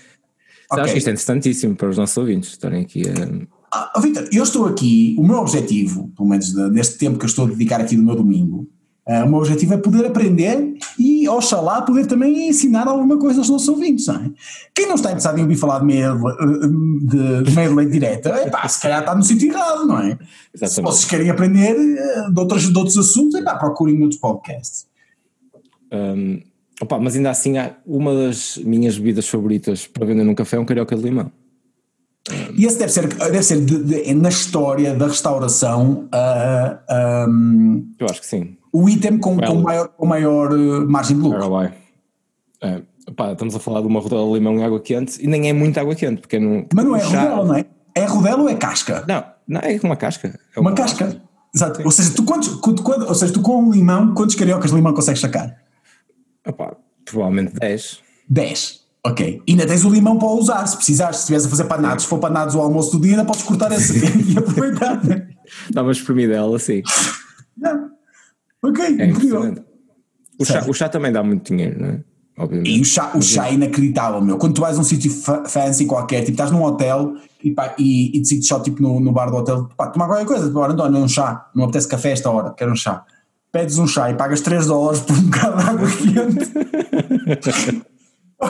Acho 0.72 0.82
ok. 0.82 0.94
que 0.94 0.98
isto 1.00 1.08
é 1.08 1.12
interessantíssimo 1.12 1.76
para 1.76 1.90
os 1.90 1.98
nossos 1.98 2.16
ouvintes 2.18 2.50
estarem 2.50 2.84
aqui 2.84 3.04
a. 3.08 3.58
Ah, 3.74 3.94
oh, 3.96 4.02
Vitor, 4.02 4.28
eu 4.34 4.44
estou 4.44 4.66
aqui, 4.66 5.16
o 5.18 5.26
meu 5.26 5.38
objetivo, 5.38 6.12
pelo 6.16 6.28
menos 6.28 6.52
de- 6.52 6.70
neste 6.72 6.98
tempo 6.98 7.18
que 7.18 7.24
eu 7.24 7.30
estou 7.30 7.46
a 7.46 7.50
dedicar 7.50 7.80
aqui 7.80 7.96
no 7.96 8.04
meu 8.04 8.16
domingo, 8.16 8.68
ah, 9.08 9.26
o 9.26 9.30
meu 9.30 9.40
objetivo 9.40 9.74
é 9.74 9.78
poder 9.78 10.06
aprender 10.06 10.78
e, 11.00 11.28
oxalá, 11.28 11.82
poder 11.82 12.06
também 12.06 12.48
ensinar 12.50 12.88
alguma 12.88 13.18
coisa 13.18 13.40
aos 13.40 13.50
nossos 13.50 13.68
ouvintes, 13.68 14.06
não 14.08 14.16
é? 14.16 14.32
Quem 14.76 14.88
não 14.88 14.96
está 14.96 15.10
interessado 15.10 15.38
em 15.40 15.42
ouvir 15.42 15.56
falar 15.56 15.80
de 15.80 15.86
meia 15.86 16.14
de, 16.14 17.44
de 17.44 17.52
meia 17.56 17.68
de 17.70 17.76
leite 17.76 17.92
direta, 17.92 18.30
epá, 18.46 18.68
se 18.68 18.80
calhar 18.82 19.00
está 19.00 19.16
no 19.16 19.24
sítio 19.24 19.52
errado, 19.52 19.86
não 19.88 19.98
é? 20.00 20.12
Se 20.56 20.64
Exatamente. 20.66 20.92
vocês 20.94 21.06
querem 21.10 21.30
aprender 21.30 21.76
eh, 21.76 22.30
de, 22.30 22.40
outros, 22.40 22.72
de 22.72 22.78
outros 22.78 22.98
assuntos, 22.98 23.34
epá, 23.40 23.56
procurem 23.56 24.02
outros 24.04 24.20
podcasts. 24.20 24.86
Um, 25.92 26.40
opa, 26.82 27.00
mas 27.00 27.16
ainda 27.16 27.32
assim, 27.32 27.54
uma 27.86 28.14
das 28.14 28.58
minhas 28.58 28.98
bebidas 28.98 29.28
favoritas 29.28 29.88
para 29.88 30.06
vender 30.06 30.24
num 30.24 30.36
café 30.36 30.58
é 30.58 30.60
um 30.60 30.66
carioca 30.66 30.96
de 30.96 31.02
limão. 31.02 31.32
E 32.56 32.66
esse 32.66 32.78
deve 32.78 32.92
ser, 32.92 33.08
deve 33.08 33.42
ser 33.44 33.60
de- 33.66 33.84
de- 33.84 34.14
na 34.14 34.30
história 34.30 34.94
da 34.94 35.08
restauração 35.08 36.08
ah, 36.12 36.80
ah, 36.88 37.26
Eu 38.00 38.06
acho 38.08 38.22
que 38.22 38.28
sim. 38.28 38.56
O 38.72 38.88
item 38.90 39.18
com, 39.18 39.36
com 39.38 39.42
Well. 39.46 39.62
maior, 39.62 39.88
com 39.90 40.06
maior 40.06 40.52
eh, 40.54 40.86
margem 40.86 41.18
de 41.18 41.24
lucro. 41.24 41.64
É, 42.62 42.82
pá, 43.16 43.32
estamos 43.32 43.56
a 43.56 43.60
falar 43.60 43.82
de 43.82 43.88
uma 43.88 44.00
rodela 44.00 44.26
de 44.28 44.34
limão 44.34 44.58
e 44.60 44.64
água 44.64 44.80
quente 44.80 45.22
e 45.24 45.28
nem 45.28 45.50
é 45.50 45.54
muito 45.54 45.80
água 45.80 45.96
quente, 45.96 46.22
porque 46.22 46.40
não. 46.40 46.66
Mas 46.74 46.86
não 46.86 46.96
é 46.96 47.00
chá- 47.00 47.22
rodela, 47.24 47.46
não 47.46 47.56
é? 47.56 47.66
É 47.96 48.06
rodela 48.06 48.42
ou 48.44 48.50
é 48.50 48.56
casca? 48.56 49.04
Não, 49.08 49.24
não, 49.48 49.62
é 49.62 49.80
uma 49.84 49.96
casca. 49.96 50.40
É 50.56 50.60
Uma 50.60 50.74
casca. 50.74 51.22
Exato. 51.54 51.82
Ou 51.84 51.92
seja, 51.92 52.12
tu 52.16 52.24
quantos, 52.24 52.48
quando- 52.56 52.82
quando- 52.82 53.08
ou 53.08 53.14
seja, 53.16 53.34
tu 53.34 53.42
com 53.42 53.58
um 53.64 53.72
limão, 53.72 54.14
quantos 54.14 54.36
cariocas 54.36 54.70
de 54.72 54.76
limão 54.78 54.94
consegues 54.94 55.20
sacar? 55.20 55.58
Opá, 56.48 56.76
provavelmente 57.04 57.54
10. 57.60 58.00
10. 58.30 58.82
Ok. 59.04 59.42
E 59.46 59.52
ainda 59.52 59.66
tens 59.68 59.84
o 59.84 59.90
limão 59.90 60.18
para 60.18 60.30
usar, 60.30 60.66
se 60.68 60.78
precisares. 60.78 61.18
Se 61.18 61.22
estiveres 61.24 61.46
a 61.48 61.50
fazer 61.50 61.64
panados, 61.66 62.04
se 62.04 62.10
for 62.10 62.20
panados 62.20 62.54
o 62.56 62.62
almoço 62.62 62.92
do 62.92 63.02
dia, 63.02 63.12
ainda 63.14 63.26
podes 63.26 63.42
cortar 63.44 63.72
esse 63.72 63.98
e 64.32 64.38
aproveitar. 64.38 65.04
né? 65.04 65.28
Dá 65.72 65.82
uma 65.82 65.92
espremidela 65.92 66.56
assim. 66.56 66.82
Não. 67.58 67.90
Ok, 68.64 68.86
É 69.00 69.06
incrível. 69.08 69.56
O 70.40 70.46
chá, 70.46 70.66
o 70.68 70.74
chá 70.74 70.90
também 70.90 71.12
dá 71.12 71.24
muito 71.24 71.48
dinheiro, 71.54 71.80
não 71.82 71.88
é? 71.90 72.04
Obviamente. 72.38 72.76
E 72.78 72.82
o 72.82 72.86
chá, 72.86 73.12
o 73.16 73.22
chá 73.22 73.48
é 73.50 73.54
inacreditável, 73.54 74.22
meu. 74.22 74.38
Quando 74.38 74.56
tu 74.56 74.62
vais 74.62 74.78
a 74.78 74.82
um 74.82 74.84
sítio 74.84 75.12
fa- 75.12 75.46
fancy 75.46 75.86
qualquer, 75.86 76.22
tipo, 76.22 76.32
estás 76.32 76.50
num 76.52 76.64
hotel 76.64 77.14
e, 77.44 77.52
pá, 77.52 77.76
e, 77.78 78.16
e 78.16 78.20
decides 78.20 78.48
só 78.48 78.60
tipo, 78.60 78.82
no, 78.82 79.00
no 79.00 79.12
bar 79.12 79.30
do 79.30 79.38
hotel, 79.38 79.70
pá, 79.78 79.88
tomar 79.88 80.08
qualquer 80.08 80.26
coisa, 80.26 80.48
tipo, 80.48 80.58
olha, 80.60 80.74
António, 80.74 81.00
um 81.00 81.08
chá, 81.08 81.50
não 81.54 81.66
apetece 81.66 81.88
café 81.88 82.12
esta 82.12 82.30
hora, 82.32 82.54
quero 82.54 82.72
um 82.72 82.76
chá. 82.76 83.04
Pedes 83.52 83.78
um 83.78 83.86
chá 83.86 84.10
e 84.10 84.16
pagas 84.16 84.42
3 84.42 84.66
dólares 84.68 85.02
por 85.02 85.16
um 85.16 85.22
bocado 85.30 85.58
de 85.58 85.64
água 85.70 85.88
quente. 85.92 86.52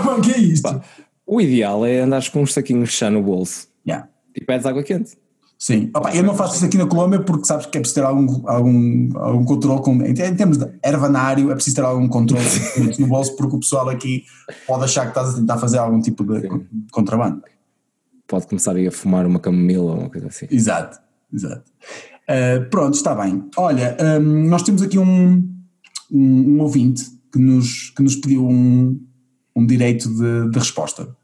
mano, 0.06 0.22
que 0.22 0.32
é 0.32 0.38
isto? 0.38 0.82
O 1.26 1.42
ideal 1.42 1.86
é 1.86 2.00
andares 2.02 2.30
com 2.30 2.42
uns 2.42 2.54
saquinhos 2.54 2.90
de 2.90 2.96
chá 2.96 3.10
no 3.10 3.22
bolso 3.24 3.68
Yeah. 3.86 4.08
e 4.36 4.46
pedes 4.46 4.66
água 4.68 4.84
quente. 4.84 5.18
Sim, 5.62 5.92
Opa, 5.96 6.12
eu 6.16 6.24
não 6.24 6.34
faço 6.34 6.56
isso 6.56 6.66
aqui 6.66 6.76
na 6.76 6.88
Colômbia 6.88 7.22
porque 7.22 7.46
sabes 7.46 7.68
que 7.68 7.78
é 7.78 7.82
preciso 7.82 8.02
ter 8.02 8.08
algum, 8.08 8.50
algum, 8.50 9.10
algum 9.16 9.46
controle 9.46 9.80
com, 9.84 9.94
em, 10.02 10.16
termos 10.16 10.58
de 10.58 10.66
ervanário, 10.84 11.52
é 11.52 11.54
preciso 11.54 11.76
ter 11.76 11.84
algum 11.84 12.08
controle 12.08 12.44
no 12.98 13.06
bolso 13.06 13.36
porque 13.36 13.58
o 13.58 13.60
pessoal 13.60 13.88
aqui 13.88 14.24
pode 14.66 14.86
achar 14.86 15.04
que 15.04 15.10
estás 15.10 15.36
a 15.36 15.38
tentar 15.38 15.60
fazer 15.60 15.78
algum 15.78 16.02
tipo 16.02 16.24
de, 16.24 16.42
de 16.50 16.92
contrabando. 16.92 17.44
Pode 18.28 18.48
começar 18.48 18.76
a 18.76 18.92
fumar 18.92 19.28
uma 19.28 19.40
camomila 19.40 19.84
ou 19.84 20.00
uma 20.00 20.10
coisa 20.10 20.30
assim. 20.30 20.48
Exato, 20.50 21.00
exato. 21.32 21.72
Uh, 22.24 22.68
pronto, 22.72 22.96
está 22.96 23.14
bem. 23.14 23.48
Olha, 23.56 23.96
um, 24.20 24.48
nós 24.50 24.64
temos 24.64 24.82
aqui 24.82 24.98
um, 24.98 25.48
um, 26.12 26.56
um 26.56 26.60
ouvinte 26.62 27.06
que 27.32 27.38
nos, 27.38 27.92
que 27.92 28.02
nos 28.02 28.16
pediu 28.16 28.48
um, 28.48 29.00
um 29.56 29.64
direito 29.64 30.10
de, 30.10 30.50
de 30.50 30.58
resposta. 30.58 31.16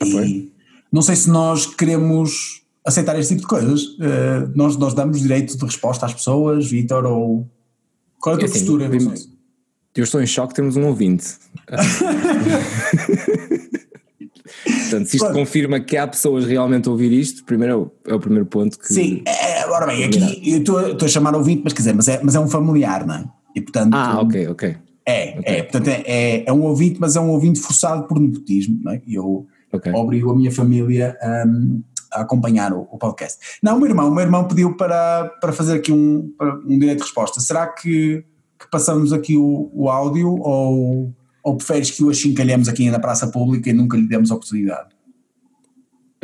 Ah, 0.00 0.06
e 0.06 0.52
não 0.92 1.02
sei 1.02 1.16
se 1.16 1.28
nós 1.28 1.66
queremos 1.66 2.64
aceitar 2.86 3.18
este 3.18 3.34
tipo 3.34 3.42
de 3.42 3.46
coisas. 3.48 3.82
Uh, 3.84 4.50
nós, 4.54 4.76
nós 4.76 4.94
damos 4.94 5.20
direito 5.20 5.56
de 5.56 5.64
resposta 5.64 6.06
às 6.06 6.14
pessoas, 6.14 6.70
Vitor, 6.70 7.04
ou. 7.04 7.46
Qual 8.20 8.34
é 8.34 8.36
a 8.36 8.38
tua 8.38 8.48
É 8.48 8.50
assim, 8.50 8.66
postura? 8.66 8.96
isso? 8.96 9.36
Eu 9.94 10.04
estou 10.04 10.22
em 10.22 10.26
choque, 10.26 10.54
temos 10.54 10.76
um 10.76 10.86
ouvinte. 10.86 11.24
Portanto, 14.64 15.06
se 15.06 15.16
isto 15.16 15.32
confirma 15.32 15.80
que 15.80 15.96
há 15.96 16.06
pessoas 16.06 16.46
realmente 16.46 16.88
a 16.88 16.92
ouvir 16.92 17.12
isto, 17.12 17.44
primeiro 17.44 17.72
é 17.72 18.12
o, 18.12 18.16
é 18.16 18.18
primeiro 18.18 18.46
ponto 18.46 18.78
que. 18.78 18.92
Sim, 18.92 19.22
é, 19.26 19.66
ora 19.66 19.86
bem, 19.86 20.04
aqui 20.04 20.50
eu 20.50 20.58
estou 20.58 21.04
a 21.04 21.08
chamar 21.08 21.34
ouvinte, 21.34 21.62
mas 21.64 21.72
quer 21.72 21.80
dizer, 21.80 21.94
mas 21.94 22.08
é, 22.08 22.20
mas 22.22 22.34
é 22.34 22.40
um 22.40 22.48
familiar, 22.48 23.06
não 23.06 23.14
é? 23.14 23.24
E 23.54 23.60
portanto. 23.60 23.94
Ah, 23.94 24.20
ok, 24.20 24.48
ok. 24.48 24.76
É, 25.08 25.58
é, 25.58 25.62
portanto 25.62 25.88
é, 25.88 26.02
é, 26.06 26.44
é 26.46 26.52
um 26.52 26.62
ouvinte, 26.62 26.98
mas 27.00 27.16
é 27.16 27.20
um 27.20 27.30
ouvinte 27.30 27.60
forçado 27.60 28.06
por 28.08 28.20
nepotismo, 28.20 28.80
não 28.82 28.92
é? 28.92 29.02
E 29.06 29.14
eu 29.14 29.46
Ok. 29.72 29.92
obrigo 29.92 30.30
a 30.30 30.36
minha 30.36 30.50
família 30.50 31.16
hum, 31.46 31.82
a 32.16 32.22
acompanhar 32.22 32.72
o, 32.72 32.88
o 32.90 32.98
podcast. 32.98 33.38
Não, 33.62 33.76
o 33.76 33.80
meu 33.80 33.88
irmão, 33.88 34.08
o 34.08 34.14
meu 34.14 34.24
irmão 34.24 34.46
pediu 34.46 34.76
para, 34.76 35.30
para 35.40 35.52
fazer 35.52 35.74
aqui 35.74 35.92
um, 35.92 36.32
um 36.66 36.78
direito 36.78 36.98
de 36.98 37.04
resposta. 37.04 37.40
Será 37.40 37.66
que, 37.66 38.24
que 38.58 38.70
passamos 38.70 39.12
aqui 39.12 39.36
o, 39.36 39.70
o 39.72 39.88
áudio 39.88 40.28
ou, 40.40 41.12
ou 41.42 41.56
preferes 41.56 41.90
que 41.90 42.02
o 42.02 42.10
achincalhemos 42.10 42.68
aqui 42.68 42.90
na 42.90 42.98
praça 42.98 43.28
pública 43.28 43.70
e 43.70 43.72
nunca 43.72 43.96
lhe 43.96 44.08
demos 44.08 44.30
oportunidade? 44.30 44.88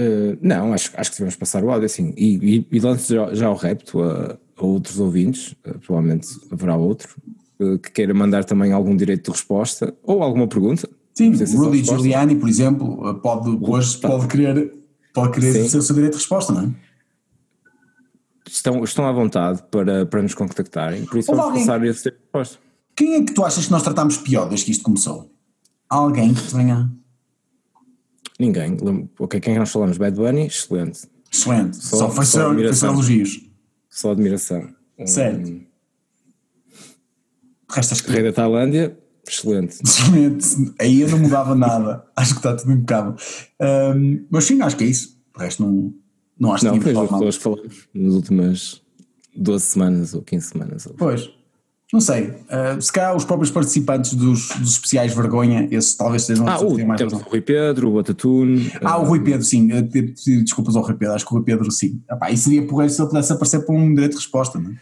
Uh, 0.01 0.39
não, 0.41 0.73
acho, 0.73 0.91
acho 0.97 1.11
que 1.11 1.19
devemos 1.19 1.37
passar 1.37 1.63
o 1.63 1.71
áudio 1.71 1.87
assim. 1.87 2.15
E, 2.17 2.67
e, 2.71 2.77
e 2.77 2.81
lanço 2.81 3.15
já, 3.15 3.35
já 3.35 3.51
o 3.51 3.55
repto 3.55 4.03
a, 4.03 4.39
a 4.57 4.65
outros 4.65 4.99
ouvintes, 4.99 5.53
uh, 5.67 5.79
provavelmente 5.79 6.29
haverá 6.51 6.77
outro, 6.77 7.17
uh, 7.61 7.79
que 7.79 7.93
queira 7.93 8.15
mandar 8.15 8.45
também 8.45 8.73
algum 8.73 8.97
direito 8.97 9.27
de 9.27 9.31
resposta 9.31 9.95
ou 10.03 10.23
alguma 10.23 10.49
pergunta. 10.49 10.89
Sim, 11.15 11.33
é 11.35 11.57
Rudy. 11.57 11.85
Giuliani, 11.85 12.37
por 12.37 12.49
exemplo, 12.49 13.15
pode, 13.21 13.51
hoje 13.61 13.99
pode 13.99 14.27
querer, 14.29 14.73
pode 15.13 15.33
querer 15.35 15.49
exercer 15.49 15.79
o 15.81 15.83
seu 15.83 15.95
direito 15.95 16.13
de 16.15 16.19
resposta, 16.19 16.53
não 16.53 16.63
é? 16.63 16.75
Estão, 18.49 18.83
estão 18.85 19.07
à 19.07 19.13
vontade 19.13 19.63
para, 19.71 20.05
para 20.07 20.23
nos 20.23 20.35
contactarem, 20.35 21.05
por 21.07 21.19
isso 21.19 21.31
Houve 21.31 21.43
vamos 21.43 21.59
alguém- 21.59 21.67
passar 21.67 21.85
esse 21.87 22.05
de 22.05 22.17
resposta. 22.17 22.59
Quem 22.95 23.15
é 23.15 23.25
que 23.25 23.33
tu 23.33 23.45
achas 23.45 23.65
que 23.65 23.71
nós 23.73 23.83
tratámos 23.83 24.19
pior 24.19 24.49
desde 24.49 24.67
que 24.67 24.73
isto 24.73 24.85
começou? 24.85 25.31
Alguém 25.89 26.35
que 26.35 26.43
te 26.47 26.55
venha. 26.55 26.91
Ninguém. 28.39 28.77
Ok, 29.19 29.41
quem 29.41 29.59
nós 29.59 29.71
falamos? 29.71 29.97
Bad 29.97 30.17
Bunny, 30.17 30.47
excelente. 30.47 31.03
Excelente. 31.31 31.77
Só, 31.77 31.97
Só- 31.97 32.11
foi, 32.11 32.25
só 32.27 32.31
só, 32.33 32.39
foi 32.39 32.43
só 32.43 32.51
admiração. 32.51 32.93
elogios. 32.93 33.41
Só 33.89 34.11
admiração. 34.13 34.69
Um, 34.99 35.07
Certo. 35.07 35.61
Resto, 37.71 37.93
acho 37.93 38.05
que 38.05 38.11
Rei 38.11 38.23
da 38.23 38.33
Tailândia, 38.33 38.99
excelente. 39.27 39.79
Excelente. 39.85 40.73
Aí 40.81 41.01
eu 41.01 41.09
não 41.09 41.19
mudava 41.19 41.55
nada. 41.55 42.05
Acho 42.17 42.33
que 42.35 42.39
está 42.39 42.55
tudo 42.57 42.73
impecável. 42.73 43.15
Ahm, 43.61 44.25
mas 44.31 44.45
sim, 44.45 44.61
acho 44.63 44.77
que 44.77 44.85
é 44.85 44.89
isso. 44.89 45.17
O 45.37 45.41
resto 45.41 45.63
não, 45.65 45.95
não 46.39 46.53
acho 46.53 46.65
Não, 46.65 46.75
que 46.79 46.81
foi 46.81 46.93
falado 46.95 47.11
mal. 47.11 47.21
pessoas 47.21 47.37
que 47.39 47.43
falamos 47.43 47.89
nas 47.95 48.15
últimas 48.15 48.83
12 49.37 49.65
semanas 49.65 50.15
ou 50.15 50.23
15 50.23 50.47
semanas. 50.49 50.87
ou- 50.87 50.95
Pois. 50.95 51.31
Não 51.93 52.01
sei. 52.01 52.33
Ah, 52.49 52.81
se 52.81 52.91
calhar 52.91 53.15
os 53.15 53.23
próprios 53.25 53.51
participantes 53.51 54.15
dos, 54.15 54.49
dos 54.59 54.71
especiais 54.73 55.13
vergonha, 55.15 55.69
esses 55.71 55.95
talvez 55.95 56.23
sejam 56.23 56.49
Ah, 56.49 56.59
o, 56.59 56.71
mais 56.87 56.99
temos 56.99 57.13
o 57.13 57.17
razão. 57.17 57.31
Rui 57.31 57.41
Pedro, 57.43 57.91
o 57.91 57.95
Batatune. 57.97 58.73
Ah, 58.81 58.97
o 58.99 59.05
Rui 59.05 59.21
Pedro, 59.21 59.45
sim. 59.45 59.69
Desculpas 60.43 60.75
ao 60.75 60.83
Rui 60.83 60.95
Pedro. 60.95 61.15
Acho 61.15 61.27
que 61.27 61.33
o 61.33 61.37
Rui 61.37 61.45
Pedro, 61.45 61.71
sim. 61.71 62.01
Epá, 62.11 62.31
e 62.31 62.37
seria 62.39 62.67
porreiro 62.67 62.91
se 62.93 63.01
ele 63.01 63.09
pudesse 63.11 63.31
aparecer 63.33 63.61
para 63.67 63.75
um 63.75 63.93
direito 63.95 64.13
de 64.13 64.17
resposta, 64.19 64.59
não 64.59 64.71
é? 64.71 64.75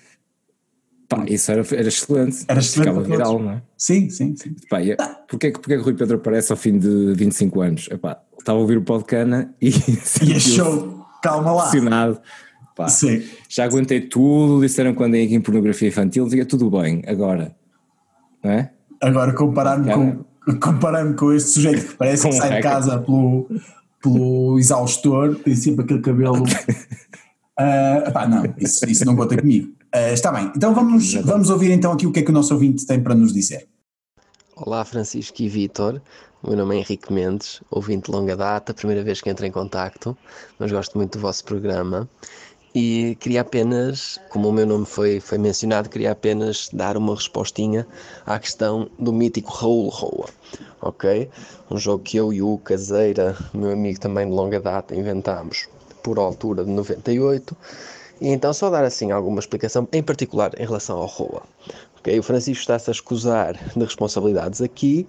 Pá, 1.10 1.24
isso 1.26 1.50
era, 1.50 1.60
era 1.72 1.88
excelente. 1.88 2.44
Era 2.46 2.60
excelente 2.60 2.88
Ficava 2.88 3.02
viral, 3.02 3.38
não 3.40 3.50
é? 3.50 3.62
Sim, 3.76 4.08
sim, 4.08 4.34
sim. 4.36 4.54
Pá, 4.70 4.80
e 4.80 4.92
é- 4.92 4.96
porquê, 5.28 5.50
que- 5.50 5.58
porquê 5.58 5.74
que 5.74 5.80
o 5.80 5.84
Rui 5.84 5.94
Pedro 5.94 6.16
aparece 6.18 6.52
ao 6.52 6.56
fim 6.56 6.78
de 6.78 7.12
25 7.14 7.60
anos? 7.60 7.88
Epá, 7.90 8.18
estava 8.38 8.56
a 8.58 8.60
ouvir 8.62 8.78
o 8.78 8.82
Podcana 8.82 9.52
e 9.60 9.70
E 10.22 10.34
achou. 10.34 11.04
Calma 11.20 11.52
lá. 11.52 11.62
emocionado. 11.64 12.20
Pá, 12.76 12.88
Sim. 12.88 13.22
já 13.48 13.64
aguentei 13.64 14.00
tudo, 14.00 14.62
disseram 14.62 14.94
que 14.94 15.02
andei 15.02 15.24
aqui 15.26 15.34
em 15.34 15.40
pornografia 15.40 15.88
infantil, 15.88 16.24
dizia 16.24 16.46
tudo 16.46 16.70
bem, 16.70 17.02
agora. 17.06 17.54
Não 18.42 18.50
é? 18.52 18.70
Agora 19.02 19.32
comparar-me 19.34 19.92
com, 19.92 20.24
comparar 20.60 21.12
com 21.14 21.32
este 21.32 21.50
sujeito 21.50 21.88
que 21.88 21.94
parece 21.96 22.26
que 22.28 22.32
sai 22.36 22.54
de 22.56 22.62
casa 22.62 22.98
pelo, 23.00 23.48
pelo 24.00 24.58
exaustor, 24.60 25.34
tem 25.34 25.56
sempre 25.56 25.84
aquele 25.84 26.00
cabelo. 26.00 26.44
Ah, 27.62 28.04
epá, 28.08 28.26
não, 28.26 28.42
isso, 28.56 28.86
isso 28.88 29.04
não 29.04 29.14
conta 29.14 29.36
comigo. 29.36 29.72
Ah, 29.92 30.12
está 30.12 30.30
bem, 30.30 30.52
então 30.54 30.72
vamos, 30.72 31.14
vamos 31.14 31.50
ouvir 31.50 31.72
então 31.72 31.90
aqui 31.90 32.06
o 32.06 32.12
que 32.12 32.20
é 32.20 32.22
que 32.22 32.30
o 32.30 32.32
nosso 32.32 32.54
ouvinte 32.54 32.86
tem 32.86 33.02
para 33.02 33.12
nos 33.12 33.32
dizer. 33.32 33.68
Olá 34.54 34.84
Francisco 34.84 35.42
e 35.42 35.48
Vítor, 35.48 36.00
o 36.44 36.48
meu 36.48 36.58
nome 36.58 36.76
é 36.76 36.78
Henrique 36.78 37.12
Mendes, 37.12 37.60
ouvinte 37.68 38.08
de 38.08 38.16
longa 38.16 38.36
data, 38.36 38.72
primeira 38.72 39.02
vez 39.02 39.20
que 39.20 39.28
entro 39.28 39.44
em 39.44 39.50
contacto, 39.50 40.16
mas 40.60 40.70
gosto 40.70 40.96
muito 40.96 41.18
do 41.18 41.22
vosso 41.22 41.44
programa 41.44 42.08
e 42.72 43.16
queria 43.18 43.40
apenas, 43.40 44.20
como 44.28 44.48
o 44.48 44.52
meu 44.52 44.64
nome 44.64 44.86
foi, 44.86 45.18
foi 45.18 45.38
mencionado, 45.38 45.88
queria 45.88 46.12
apenas 46.12 46.70
dar 46.72 46.96
uma 46.96 47.16
respostinha 47.16 47.84
à 48.24 48.38
questão 48.38 48.88
do 48.96 49.12
mítico 49.12 49.52
Raul 49.52 49.88
Roa, 49.88 50.28
ok? 50.80 51.28
Um 51.68 51.78
jogo 51.78 52.04
que 52.04 52.16
eu 52.16 52.32
e 52.32 52.40
o 52.40 52.58
Caseira, 52.58 53.36
meu 53.52 53.72
amigo 53.72 53.98
também 53.98 54.24
de 54.28 54.32
longa 54.32 54.60
data, 54.60 54.94
inventámos 54.94 55.68
por 56.00 56.16
altura 56.16 56.64
de 56.64 56.70
98 56.70 57.56
e 58.20 58.28
então 58.28 58.52
só 58.52 58.70
dar 58.70 58.84
assim 58.84 59.10
alguma 59.10 59.40
explicação, 59.40 59.88
em 59.92 60.02
particular 60.02 60.52
em 60.58 60.64
relação 60.64 60.98
ao 60.98 61.06
Roa. 61.06 61.42
Ok, 61.98 62.18
O 62.18 62.22
Francisco 62.22 62.60
está-se 62.60 62.90
a 62.90 62.92
escusar 62.92 63.54
de 63.54 63.84
responsabilidades 63.84 64.60
aqui, 64.60 65.06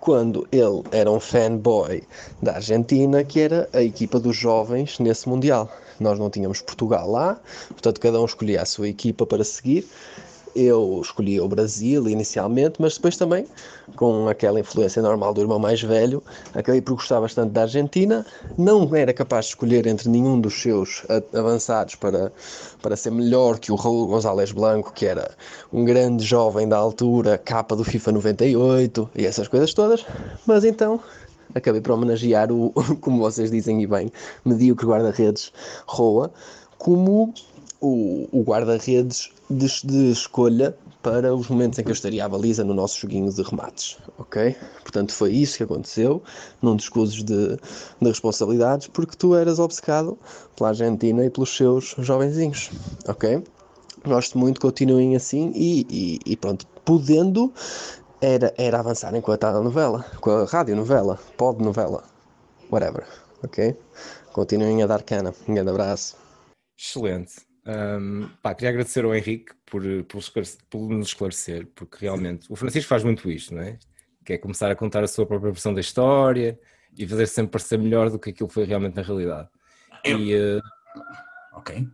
quando 0.00 0.46
ele 0.52 0.82
era 0.92 1.10
um 1.10 1.20
fanboy 1.20 2.02
da 2.42 2.54
Argentina, 2.54 3.24
que 3.24 3.40
era 3.40 3.68
a 3.72 3.82
equipa 3.82 4.20
dos 4.20 4.36
jovens 4.36 4.98
nesse 4.98 5.28
Mundial. 5.28 5.70
Nós 5.98 6.18
não 6.18 6.30
tínhamos 6.30 6.60
Portugal 6.60 7.10
lá, 7.10 7.40
portanto 7.68 8.00
cada 8.00 8.20
um 8.20 8.24
escolhia 8.24 8.62
a 8.62 8.64
sua 8.64 8.88
equipa 8.88 9.26
para 9.26 9.42
seguir. 9.42 9.86
Eu 10.60 11.00
escolhi 11.00 11.40
o 11.40 11.46
Brasil 11.46 12.08
inicialmente, 12.08 12.82
mas 12.82 12.94
depois 12.94 13.16
também, 13.16 13.46
com 13.94 14.26
aquela 14.26 14.58
influência 14.58 15.00
normal 15.00 15.32
do 15.32 15.40
irmão 15.40 15.56
mais 15.56 15.80
velho, 15.80 16.20
acabei 16.52 16.80
por 16.80 16.94
gostar 16.94 17.20
bastante 17.20 17.52
da 17.52 17.62
Argentina. 17.62 18.26
Não 18.56 18.92
era 18.92 19.14
capaz 19.14 19.44
de 19.44 19.50
escolher 19.52 19.86
entre 19.86 20.08
nenhum 20.08 20.40
dos 20.40 20.60
seus 20.60 21.06
avançados 21.32 21.94
para, 21.94 22.32
para 22.82 22.96
ser 22.96 23.12
melhor 23.12 23.60
que 23.60 23.70
o 23.70 23.76
Raul 23.76 24.08
González 24.08 24.50
Blanco, 24.50 24.92
que 24.92 25.06
era 25.06 25.30
um 25.72 25.84
grande 25.84 26.24
jovem 26.24 26.68
da 26.68 26.76
altura, 26.76 27.38
capa 27.38 27.76
do 27.76 27.84
FIFA 27.84 28.10
98 28.10 29.10
e 29.14 29.26
essas 29.26 29.46
coisas 29.46 29.72
todas. 29.72 30.04
Mas 30.44 30.64
então 30.64 31.00
acabei 31.54 31.80
por 31.80 31.92
homenagear 31.92 32.50
o, 32.50 32.72
como 33.00 33.20
vocês 33.20 33.48
dizem 33.52 33.80
e 33.80 33.86
bem, 33.86 34.10
medíocre 34.44 34.88
guarda-redes 34.88 35.52
Roa, 35.86 36.32
como 36.78 37.32
o, 37.80 38.28
o 38.32 38.42
guarda-redes 38.42 39.30
de, 39.48 39.66
de 39.84 40.10
escolha 40.10 40.76
para 41.02 41.34
os 41.34 41.48
momentos 41.48 41.78
em 41.78 41.84
que 41.84 41.90
eu 41.90 41.94
estaria 41.94 42.24
à 42.24 42.28
baliza 42.28 42.64
no 42.64 42.74
nosso 42.74 42.98
joguinho 43.00 43.32
de 43.32 43.42
remates, 43.42 43.98
ok? 44.18 44.56
Portanto, 44.82 45.12
foi 45.12 45.32
isso 45.32 45.56
que 45.56 45.62
aconteceu, 45.62 46.22
num 46.60 46.76
discurso 46.76 47.24
de, 47.24 47.56
de 47.56 48.08
responsabilidades, 48.08 48.88
porque 48.88 49.16
tu 49.16 49.34
eras 49.34 49.58
obcecado 49.58 50.18
pela 50.56 50.70
Argentina 50.70 51.24
e 51.24 51.30
pelos 51.30 51.56
seus 51.56 51.94
jovenzinhos, 51.98 52.70
ok? 53.06 53.42
Gosto 54.04 54.38
muito, 54.38 54.60
continuem 54.60 55.16
assim 55.16 55.52
e, 55.54 55.86
e, 55.88 56.32
e 56.32 56.36
pronto, 56.36 56.66
podendo, 56.84 57.52
era, 58.20 58.52
era 58.56 58.80
avançarem 58.80 59.20
com 59.20 59.32
a 59.32 59.36
telenovela, 59.36 60.04
com 60.20 60.30
a 60.30 60.44
radionovela, 60.44 61.18
pod-novela, 61.36 62.04
whatever, 62.70 63.06
ok? 63.42 63.76
Continuem 64.32 64.82
a 64.82 64.86
dar 64.86 65.02
cana. 65.02 65.34
Um 65.48 65.54
grande 65.54 65.70
abraço. 65.70 66.16
Excelente. 66.76 67.47
Um, 67.68 68.30
pá, 68.42 68.54
queria 68.54 68.70
agradecer 68.70 69.04
ao 69.04 69.14
Henrique 69.14 69.52
por, 69.66 69.82
por, 70.04 70.22
por, 70.70 70.88
nos 70.88 71.08
esclarecer, 71.08 71.66
porque 71.74 71.98
realmente 72.00 72.50
o 72.50 72.56
Francisco 72.56 72.88
faz 72.88 73.04
muito 73.04 73.30
isto, 73.30 73.54
não 73.54 73.60
é? 73.60 73.78
Que 74.24 74.32
é 74.32 74.38
começar 74.38 74.70
a 74.70 74.74
contar 74.74 75.04
a 75.04 75.08
sua 75.08 75.26
própria 75.26 75.52
versão 75.52 75.74
da 75.74 75.80
história 75.80 76.58
e 76.96 77.06
fazer 77.06 77.26
sempre 77.26 77.52
parecer 77.52 77.78
melhor 77.78 78.08
do 78.08 78.18
que 78.18 78.30
aquilo 78.30 78.48
foi 78.48 78.64
realmente 78.64 78.96
na 78.96 79.02
realidade. 79.02 79.48
Eu... 80.02 80.18
E, 80.18 80.34
uh... 80.34 80.62
Ok. 81.52 81.86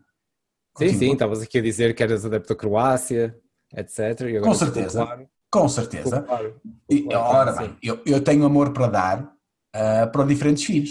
Sim, 0.78 0.88
sim, 0.94 1.12
estavas 1.12 1.42
aqui 1.42 1.58
a 1.58 1.62
dizer 1.62 1.94
que 1.94 2.02
eras 2.02 2.24
adepto 2.24 2.48
da 2.48 2.54
Croácia, 2.54 3.36
etc. 3.76 4.40
Com 4.42 4.54
certeza. 4.54 5.04
Claro. 5.04 5.28
Com 5.50 5.68
certeza. 5.68 6.22
Claro. 6.22 6.60
E, 6.90 7.06
ora 7.14 7.52
bem, 7.52 7.76
eu, 7.82 8.00
eu 8.06 8.20
tenho 8.20 8.44
amor 8.44 8.72
para 8.72 8.86
dar 8.88 9.22
uh, 9.22 10.10
para 10.10 10.24
diferentes 10.24 10.64
filhos. 10.64 10.90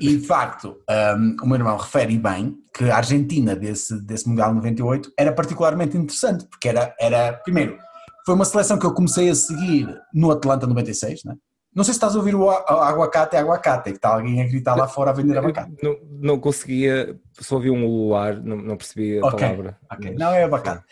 E 0.00 0.16
de 0.16 0.26
facto, 0.26 0.76
um, 1.18 1.36
o 1.42 1.46
meu 1.46 1.56
irmão 1.56 1.76
refere 1.76 2.16
bem 2.18 2.56
que 2.74 2.84
a 2.84 2.96
Argentina 2.96 3.54
desse, 3.56 4.00
desse 4.04 4.28
Mundial 4.28 4.54
98 4.54 5.12
era 5.18 5.32
particularmente 5.32 5.96
interessante, 5.96 6.46
porque 6.46 6.68
era, 6.68 6.94
era, 6.98 7.32
primeiro, 7.44 7.78
foi 8.24 8.34
uma 8.34 8.44
seleção 8.44 8.78
que 8.78 8.86
eu 8.86 8.94
comecei 8.94 9.28
a 9.28 9.34
seguir 9.34 9.88
no 10.14 10.30
Atlanta 10.30 10.66
96, 10.66 11.24
né? 11.24 11.34
Não 11.74 11.84
sei 11.84 11.94
se 11.94 11.98
estás 11.98 12.16
a 12.16 12.18
ouvir 12.18 12.34
o 12.34 12.50
aguacate, 12.50 13.36
aguacate, 13.36 13.90
que 13.90 13.96
está 13.96 14.14
alguém 14.14 14.42
a 14.42 14.46
gritar 14.46 14.74
lá 14.74 14.88
fora 14.88 15.10
a 15.10 15.14
vender 15.14 15.38
abacate. 15.38 15.72
Não, 15.80 15.96
não 16.10 16.40
conseguia, 16.40 17.16
só 17.38 17.56
ouvi 17.56 17.70
um 17.70 17.86
luar, 17.86 18.42
não, 18.42 18.56
não 18.56 18.76
percebi 18.76 19.20
a 19.20 19.26
okay, 19.26 19.38
palavra. 19.38 19.78
Ok, 19.92 20.14
não 20.16 20.32
é 20.32 20.42
abacate. 20.42 20.84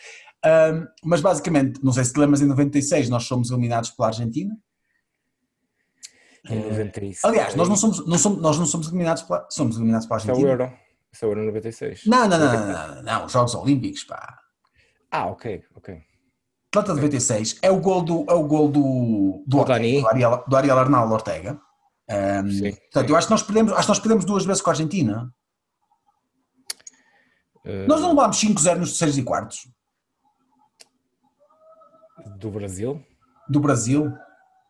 Um, 0.45 0.87
mas 1.03 1.19
basicamente, 1.19 1.83
não 1.83 1.91
sei 1.91 2.05
se 2.05 2.13
te 2.13 2.19
lembras, 2.19 2.41
em 2.41 2.45
96 2.45 3.09
nós 3.09 3.27
fomos 3.27 3.51
eliminados 3.51 3.89
pela 3.89 4.07
Argentina. 4.07 4.55
Em 6.47 6.59
96. 6.61 7.25
Aliás, 7.25 7.55
nós 7.55 7.67
não 7.67 7.75
somos, 7.75 8.05
não 8.07 8.17
somos, 8.17 8.41
nós 8.41 8.57
não 8.57 8.65
somos 8.65 8.87
eliminados 8.87 9.23
pela, 9.23 9.45
somos 9.49 9.75
eliminados 9.75 10.07
pela 10.07 10.17
Argentina. 10.17 10.37
Isso 10.37 10.47
é 10.47 10.49
o 10.49 10.61
Euro. 10.61 10.73
Isso 11.11 11.25
é 11.25 11.27
o 11.27 11.31
Euro 11.31 11.45
96. 11.45 12.05
Não, 12.05 12.27
não, 12.27 12.39
não, 12.39 12.53
não, 12.53 12.95
não, 12.95 13.03
não, 13.03 13.29
Jogos 13.29 13.55
Olímpicos, 13.55 14.03
pá. 14.03 14.39
Ah, 15.11 15.25
ok, 15.27 15.63
ok. 15.75 16.09
Atlanta 16.71 16.93
96 16.93 17.57
é 17.63 17.71
o 17.71 17.79
gol 17.79 18.03
do, 18.03 18.25
é 18.29 18.33
o 18.33 18.43
gol 18.43 18.69
do, 18.69 19.43
do, 19.47 19.57
Ortega, 19.57 20.01
do, 20.01 20.07
Ariel, 20.07 20.43
do 20.47 20.55
Ariel 20.55 20.77
Arnaldo 20.77 21.13
Ortega. 21.13 21.59
Um, 22.07 22.51
sim, 22.51 22.71
portanto, 22.71 23.07
sim. 23.07 23.11
eu 23.11 23.17
acho 23.17 23.27
que 23.27 23.31
nós 23.31 23.43
perdemos, 23.43 23.73
acho 23.73 23.81
que 23.81 23.89
nós 23.89 23.99
perdemos 23.99 24.25
duas 24.25 24.45
vezes 24.45 24.61
com 24.61 24.69
a 24.69 24.73
Argentina. 24.73 25.33
Uh, 27.65 27.87
nós 27.87 28.01
não 28.01 28.09
levámos 28.09 28.37
5-0 28.37 28.77
nos 28.77 28.89
terceiros 28.89 29.17
e 29.17 29.23
quartos. 29.23 29.67
Do 32.37 32.51
Brasil? 32.51 33.03
Do 33.49 33.59
Brasil. 33.59 34.13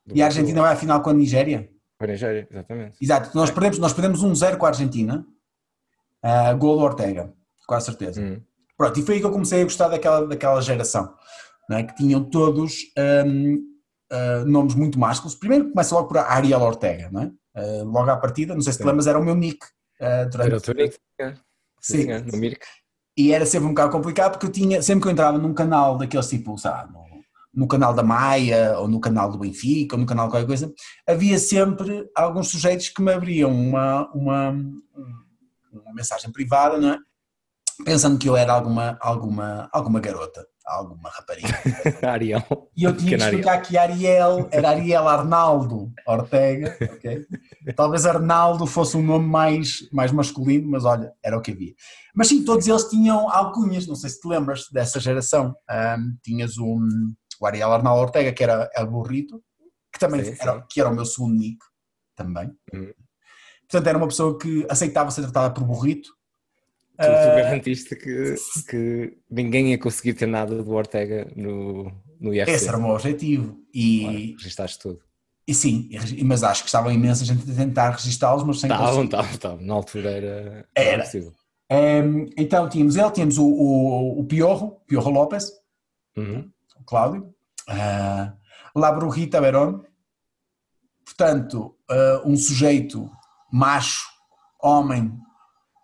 Do 0.05 0.15
e 0.15 0.21
a 0.21 0.25
Argentina 0.25 0.61
vai 0.61 0.73
à 0.73 0.75
final 0.75 1.01
com 1.01 1.09
a 1.09 1.13
Nigéria. 1.13 1.69
Com 1.97 2.05
a 2.05 2.07
Nigéria, 2.07 2.47
exatamente. 2.49 2.97
Exato, 3.01 3.35
nós 3.35 3.51
perdemos, 3.51 3.77
nós 3.79 3.93
perdemos 3.93 4.23
1-0 4.23 4.57
com 4.57 4.65
a 4.65 4.69
Argentina. 4.69 5.25
Uh, 6.23 6.57
gol 6.57 6.77
do 6.77 6.83
Ortega, 6.83 7.33
com 7.67 7.75
a 7.75 7.79
certeza. 7.79 8.21
Hum. 8.21 8.41
Pronto, 8.77 8.99
e 8.99 9.03
foi 9.03 9.15
aí 9.15 9.19
que 9.21 9.25
eu 9.25 9.31
comecei 9.31 9.61
a 9.61 9.63
gostar 9.63 9.89
daquela, 9.89 10.25
daquela 10.25 10.61
geração 10.61 11.13
é? 11.77 11.83
que 11.83 11.95
tinham 11.95 12.23
todos 12.23 12.85
um, 13.25 13.55
uh, 13.55 13.59
ah, 14.11 14.45
nomes 14.45 14.75
muito 14.75 14.99
másculos. 14.99 15.35
Primeiro 15.35 15.69
começa 15.69 15.93
logo 15.93 16.07
por 16.07 16.17
Ariel 16.17 16.61
Ortega, 16.61 17.09
não 17.11 17.21
é? 17.21 17.31
Uh, 17.55 17.83
logo 17.83 18.09
à 18.09 18.17
partida, 18.17 18.53
não 18.53 18.61
sei 18.61 18.73
se 18.73 18.79
te 18.79 18.85
lembras, 18.85 19.07
era 19.07 19.19
o 19.19 19.23
meu 19.23 19.35
nick. 19.35 19.65
Uh, 19.99 20.29
durante... 20.29 20.47
Era 20.47 20.57
o 20.57 20.61
teu 20.61 20.73
nick, 20.73 20.97
sim, 21.81 22.03
sim, 22.03 22.07
no 22.31 22.37
Mirk. 22.37 22.65
E 23.17 23.33
era 23.33 23.45
sempre 23.45 23.67
um 23.67 23.71
bocado 23.71 23.91
complicado 23.91 24.31
porque 24.31 24.45
eu 24.45 24.51
tinha, 24.51 24.81
sempre 24.81 25.01
que 25.01 25.07
eu 25.09 25.11
entrava 25.11 25.37
num 25.37 25.53
canal 25.53 25.97
daqueles 25.97 26.29
tipo, 26.29 26.57
sabe, 26.57 26.93
no, 26.93 27.05
no 27.53 27.67
canal 27.67 27.93
da 27.93 28.03
Maia, 28.03 28.77
ou 28.77 28.87
no 28.87 28.99
canal 28.99 29.31
do 29.31 29.39
Benfica, 29.39 29.95
ou 29.95 29.99
no 29.99 30.05
canal 30.05 30.27
de 30.27 30.33
qualquer 30.33 30.47
coisa, 30.47 30.73
havia 31.07 31.37
sempre 31.37 32.07
alguns 32.15 32.49
sujeitos 32.49 32.89
que 32.89 33.01
me 33.01 33.11
abriam 33.11 33.51
uma, 33.51 34.09
uma, 34.13 34.51
uma 35.71 35.93
mensagem 35.93 36.31
privada, 36.31 36.77
não 36.77 36.93
é? 36.93 36.97
Pensando 37.83 38.19
que 38.19 38.27
eu 38.27 38.35
era 38.35 38.53
alguma, 38.53 38.97
alguma, 39.01 39.69
alguma 39.71 39.99
garota 39.99 40.45
alguma 40.69 41.09
rapariga. 41.09 41.59
Ariel. 42.07 42.43
E 42.75 42.83
eu 42.83 42.95
tinha 42.95 43.17
que 43.17 43.23
explicar 43.23 43.61
que 43.61 43.77
Ariel 43.77 44.47
era 44.51 44.69
Ariel 44.69 45.07
Arnaldo 45.07 45.91
Ortega, 46.07 46.77
ok? 46.93 47.25
Talvez 47.75 48.05
Arnaldo 48.05 48.65
fosse 48.67 48.95
um 48.95 49.03
nome 49.03 49.27
mais, 49.27 49.89
mais 49.91 50.11
masculino, 50.11 50.69
mas 50.69 50.85
olha, 50.85 51.11
era 51.23 51.37
o 51.37 51.41
que 51.41 51.51
havia. 51.51 51.73
Mas 52.15 52.27
sim, 52.27 52.43
todos 52.43 52.67
eles 52.67 52.83
tinham 52.83 53.29
alcunhas, 53.29 53.87
não 53.87 53.95
sei 53.95 54.09
se 54.09 54.21
te 54.21 54.27
lembras 54.27 54.65
dessa 54.71 54.99
geração. 54.99 55.55
Um, 55.69 56.17
tinhas 56.23 56.57
um, 56.57 56.87
o 57.39 57.45
Ariel 57.45 57.71
Arnaldo 57.71 58.01
Ortega, 58.01 58.33
que 58.33 58.43
era 58.43 58.69
El 58.75 58.87
Burrito, 58.87 59.41
que 59.91 59.99
também 59.99 60.23
sim, 60.23 60.35
era, 60.39 60.53
sim. 60.55 60.63
Que 60.69 60.79
era 60.79 60.89
o 60.89 60.95
meu 60.95 61.05
segundo 61.05 61.35
nick, 61.35 61.59
também. 62.15 62.51
Hum. 62.73 62.91
Portanto, 63.61 63.87
era 63.87 63.97
uma 63.97 64.07
pessoa 64.07 64.37
que 64.37 64.65
aceitava 64.69 65.11
ser 65.11 65.21
tratada 65.21 65.53
por 65.53 65.63
burrito, 65.63 66.09
Tu, 66.99 67.05
tu 67.05 67.11
ah, 67.11 67.35
garantiste 67.35 67.95
que, 67.95 68.35
que 68.69 69.17
ninguém 69.31 69.71
ia 69.71 69.77
conseguir 69.77 70.15
ter 70.15 70.25
nada 70.25 70.61
do 70.61 70.73
Ortega 70.73 71.31
no, 71.33 71.89
no 72.19 72.33
IFC. 72.33 72.51
Esse 72.51 72.67
era 72.67 72.77
o 72.77 72.81
meu 72.81 72.91
objetivo. 72.91 73.57
E, 73.73 74.35
registaste 74.37 74.79
tudo. 74.79 74.99
E 75.47 75.53
sim, 75.53 75.89
mas 76.25 76.43
acho 76.43 76.61
que 76.61 76.67
estavam 76.67 76.91
imensa 76.91 77.23
gente 77.23 77.49
a 77.49 77.55
tentar 77.55 77.91
registá-los, 77.91 78.43
mas 78.43 78.59
sem 78.59 78.69
Estavam, 78.69 79.05
estavam, 79.05 79.31
estavam. 79.31 79.61
Na 79.61 79.73
altura 79.75 80.11
era, 80.11 80.67
era. 80.75 81.03
possível. 81.03 81.33
Um, 81.71 82.29
então 82.35 82.67
tínhamos 82.67 82.97
ele, 82.97 83.11
tínhamos 83.11 83.37
o, 83.37 83.45
o, 83.45 84.19
o 84.19 84.25
Piorro, 84.25 84.81
Piorro 84.85 85.09
López, 85.09 85.53
uhum. 86.17 86.51
Cláudio, 86.89 87.31
uh, 87.69 88.33
La 88.75 88.91
Brujita 88.91 89.39
Verón, 89.39 89.83
portanto, 91.05 91.77
uh, 91.89 92.27
um 92.27 92.35
sujeito 92.35 93.07
macho, 93.51 94.07
homem, 94.59 95.13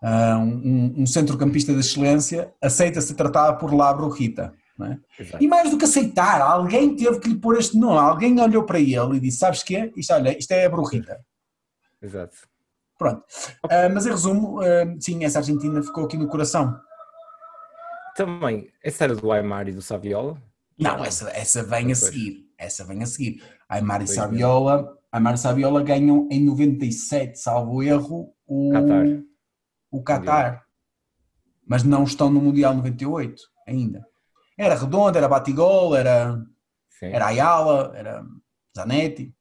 uh, 0.02 0.39
um, 0.39 1.02
um 1.02 1.06
centrocampista 1.06 1.72
de 1.74 1.80
excelência 1.80 2.52
aceita 2.60 3.00
ser 3.02 3.13
tratado 3.13 3.60
por 3.60 3.72
Labro 3.72 4.10
Rita. 4.10 4.52
É? 4.82 4.98
E 5.39 5.48
mais 5.48 5.72
do 5.72 5.78
que 5.78 5.86
aceitar, 5.86 6.41
alguém 6.41 6.98
teve 6.98 7.20
que 7.20 7.30
lhe 7.30 7.39
pôr 7.39 7.58
este 7.58 7.78
nome, 7.78 7.98
alguém 7.98 8.41
olhou 8.41 8.63
para 8.63 8.80
ele 8.80 9.15
e 9.15 9.20
disse: 9.22 9.38
Sabes 9.38 9.63
que 9.63 9.74
é? 9.78 9.89
Isto, 9.96 10.13
olha, 10.13 10.38
isto 10.38 10.52
é 10.52 10.65
a 10.65 10.70
Brujita. 10.70 11.18
Exato. 12.02 12.36
Pronto. 12.98 13.24
Uh, 13.63 13.94
mas 13.94 14.06
em 14.06 14.10
resumo, 14.10 14.60
uh, 14.60 14.98
sim, 15.00 15.24
essa 15.24 15.39
Argentina 15.39 15.82
ficou 15.82 16.04
aqui 16.04 16.18
no 16.18 16.28
coração. 16.28 16.78
Também, 18.18 18.70
essa 18.84 19.06
era 19.06 19.15
do 19.15 19.32
Aymar 19.32 19.70
e 19.70 19.72
do 19.72 19.82
Saviola? 19.82 20.41
Não, 20.77 21.03
essa, 21.03 21.29
essa 21.29 21.63
vem 21.63 21.91
a 21.91 21.95
seguir. 21.95 22.45
Essa 22.57 22.83
vem 22.83 23.01
a 23.03 23.05
seguir. 23.05 23.43
Aymar 23.67 24.01
e 24.01 24.07
Saviola, 24.07 24.97
Aymar 25.11 25.35
e 25.35 25.38
Saviola 25.38 25.81
ganham 25.81 26.27
em 26.31 26.43
97, 26.43 27.39
salvo 27.39 27.81
erro, 27.81 28.33
o. 28.45 28.71
Qatar 28.71 29.25
o 29.95 30.03
Qatar, 30.03 30.65
mas 31.65 31.83
não 31.83 32.03
estão 32.03 32.29
no 32.29 32.41
Mundial 32.41 32.73
98 32.73 33.41
ainda. 33.65 34.05
Era 34.57 34.75
Redondo, 34.75 35.17
era 35.17 35.27
Batigol, 35.27 35.95
era, 35.95 36.38
era 37.01 37.27
Ayala, 37.27 37.93
era 37.95 38.25
Zanetti. 38.75 39.33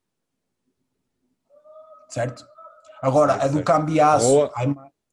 Certo? 2.08 2.46
Agora, 3.02 3.34
a 3.34 3.48
do 3.48 3.62
Cambiaço, 3.62 4.50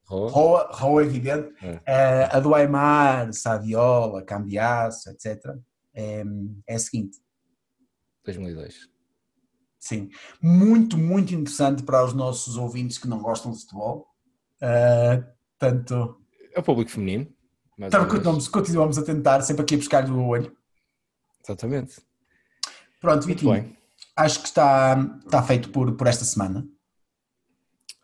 Roa, 0.05 0.69
Roa, 0.71 1.03
evidente, 1.03 1.53
é. 1.63 1.81
Eh, 1.85 2.29
a 2.31 2.39
do 2.39 2.53
Aymar, 2.53 3.33
Saviola, 3.33 4.23
Cambiaço, 4.23 5.09
etc., 5.09 5.55
é, 5.93 6.23
é 6.67 6.75
a 6.75 6.79
seguinte. 6.79 7.17
2002. 8.25 8.89
Sim. 9.79 10.09
Muito, 10.41 10.97
muito 10.97 11.33
interessante 11.33 11.83
para 11.83 12.05
os 12.05 12.13
nossos 12.13 12.55
ouvintes 12.55 12.97
que 12.97 13.07
não 13.07 13.19
gostam 13.19 13.51
de 13.51 13.59
futebol. 13.59 14.07
Uh, 14.61 15.23
tanto... 15.57 16.21
É 16.53 16.59
o 16.59 16.63
público 16.63 16.91
feminino. 16.91 17.27
Então, 17.79 18.07
continuamos, 18.07 18.47
continuamos 18.47 18.97
a 18.97 19.03
tentar, 19.03 19.41
sempre 19.41 19.63
aqui 19.63 19.73
a 19.73 19.77
buscar 19.77 20.09
o 20.09 20.27
olho. 20.27 20.55
Exatamente. 21.43 21.99
Pronto, 22.99 23.25
Vitinho. 23.25 23.75
Acho 24.15 24.41
que 24.41 24.47
está, 24.47 25.19
está 25.25 25.41
feito 25.41 25.69
por, 25.71 25.95
por 25.95 26.05
esta 26.05 26.23
semana. 26.23 26.67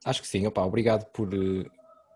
Acho 0.03 0.21
que 0.21 0.27
sim, 0.27 0.47
opa, 0.47 0.63
obrigado 0.63 1.05
por, 1.11 1.29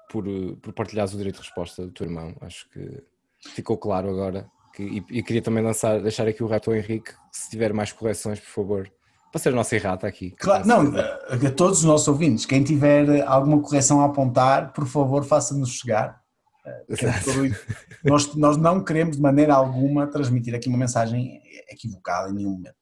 por, 0.10 0.26
por 0.62 0.74
partilhares 0.74 1.14
o 1.14 1.18
direito 1.18 1.36
de 1.36 1.42
resposta 1.42 1.86
do 1.86 1.92
teu 1.92 2.08
irmão. 2.08 2.36
Acho 2.42 2.68
que 2.70 3.04
ficou 3.50 3.78
claro 3.78 4.10
agora. 4.10 4.50
Que, 4.74 4.84
e, 4.84 5.18
e 5.18 5.24
queria 5.24 5.42
também 5.42 5.64
lançar, 5.64 6.02
deixar 6.02 6.28
aqui 6.28 6.44
o 6.44 6.48
reto 6.48 6.72
ao 6.72 6.76
Henrique, 6.76 7.14
se 7.32 7.50
tiver 7.50 7.74
mais 7.74 7.92
correções, 7.92 8.40
por 8.40 8.50
favor, 8.50 8.92
para 9.32 9.42
ser 9.42 9.50
a 9.50 9.56
nossa 9.56 9.76
errata 9.76 10.08
aqui. 10.08 10.32
Claro, 10.32 10.68
não, 10.68 10.94
a 10.98 11.52
todos 11.52 11.80
os 11.80 11.84
nossos 11.86 12.08
ouvintes, 12.08 12.46
quem 12.46 12.64
tiver 12.64 13.22
alguma 13.26 13.62
correção 13.62 14.02
a 14.02 14.06
apontar, 14.06 14.74
por 14.74 14.86
favor, 14.86 15.24
faça-nos 15.24 15.72
chegar. 15.72 16.22
Uh, 16.66 17.56
nós, 18.04 18.36
nós 18.36 18.58
não 18.58 18.84
queremos 18.84 19.16
de 19.16 19.22
maneira 19.22 19.54
alguma 19.54 20.06
transmitir 20.08 20.54
aqui 20.54 20.70
uma 20.70 20.78
mensagem 20.78 21.42
equivocada 21.70 22.30
em 22.30 22.36
nenhum 22.36 22.52
momento. 22.52 22.76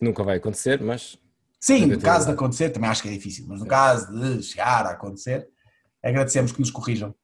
Nunca 0.00 0.24
vai 0.24 0.38
acontecer, 0.38 0.80
mas. 0.80 1.18
Sim, 1.60 1.86
no 1.86 2.00
caso 2.00 2.26
de 2.26 2.32
acontecer, 2.32 2.70
também 2.70 2.88
acho 2.88 3.02
que 3.02 3.08
é 3.08 3.12
difícil, 3.12 3.44
mas 3.46 3.60
no 3.60 3.66
caso 3.66 4.10
de 4.12 4.42
chegar 4.42 4.86
a 4.86 4.92
acontecer, 4.92 5.46
agradecemos 6.02 6.52
que 6.52 6.60
nos 6.60 6.70
corrijam. 6.70 7.14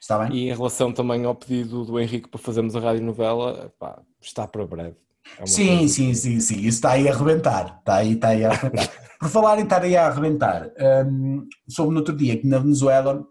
Está 0.00 0.18
bem? 0.18 0.36
E 0.36 0.48
em 0.50 0.54
relação 0.54 0.92
também 0.92 1.24
ao 1.24 1.34
pedido 1.34 1.84
do 1.84 1.98
Henrique 1.98 2.28
para 2.28 2.40
fazermos 2.40 2.76
a 2.76 2.80
rádio 2.80 3.02
novela, 3.02 3.72
pá, 3.78 4.00
está 4.20 4.46
para 4.46 4.66
breve. 4.66 4.96
É 5.38 5.46
sim, 5.46 5.88
sim, 5.88 6.14
sim, 6.14 6.38
sim, 6.38 6.58
isso 6.58 6.68
está 6.68 6.92
aí 6.92 7.08
a 7.08 7.12
arrebentar, 7.12 7.78
está 7.80 7.96
aí, 7.96 8.12
está 8.12 8.28
aí 8.28 8.44
a 8.44 8.50
arrebentar. 8.50 8.88
Por 9.18 9.28
falar 9.28 9.58
em 9.58 9.64
estar 9.64 9.82
aí 9.82 9.96
a 9.96 10.06
arrebentar, 10.06 10.70
um, 11.06 11.48
soube 11.68 11.92
no 11.92 11.98
outro 11.98 12.14
dia 12.14 12.38
que 12.38 12.46
na 12.46 12.58
Venezuela 12.58 13.26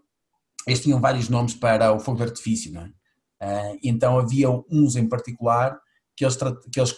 eles 0.66 0.80
tinham 0.80 1.00
vários 1.00 1.28
nomes 1.28 1.54
para 1.54 1.92
o 1.92 2.00
fogo 2.00 2.18
de 2.18 2.24
artifício, 2.24 2.72
não 2.72 2.82
é? 2.82 2.86
Uh, 3.38 3.78
então 3.82 4.18
havia 4.18 4.48
uns 4.70 4.96
em 4.96 5.08
particular 5.08 5.78
que 6.16 6.24
eles, 6.24 6.36
que 6.36 6.80
eles 6.80 6.94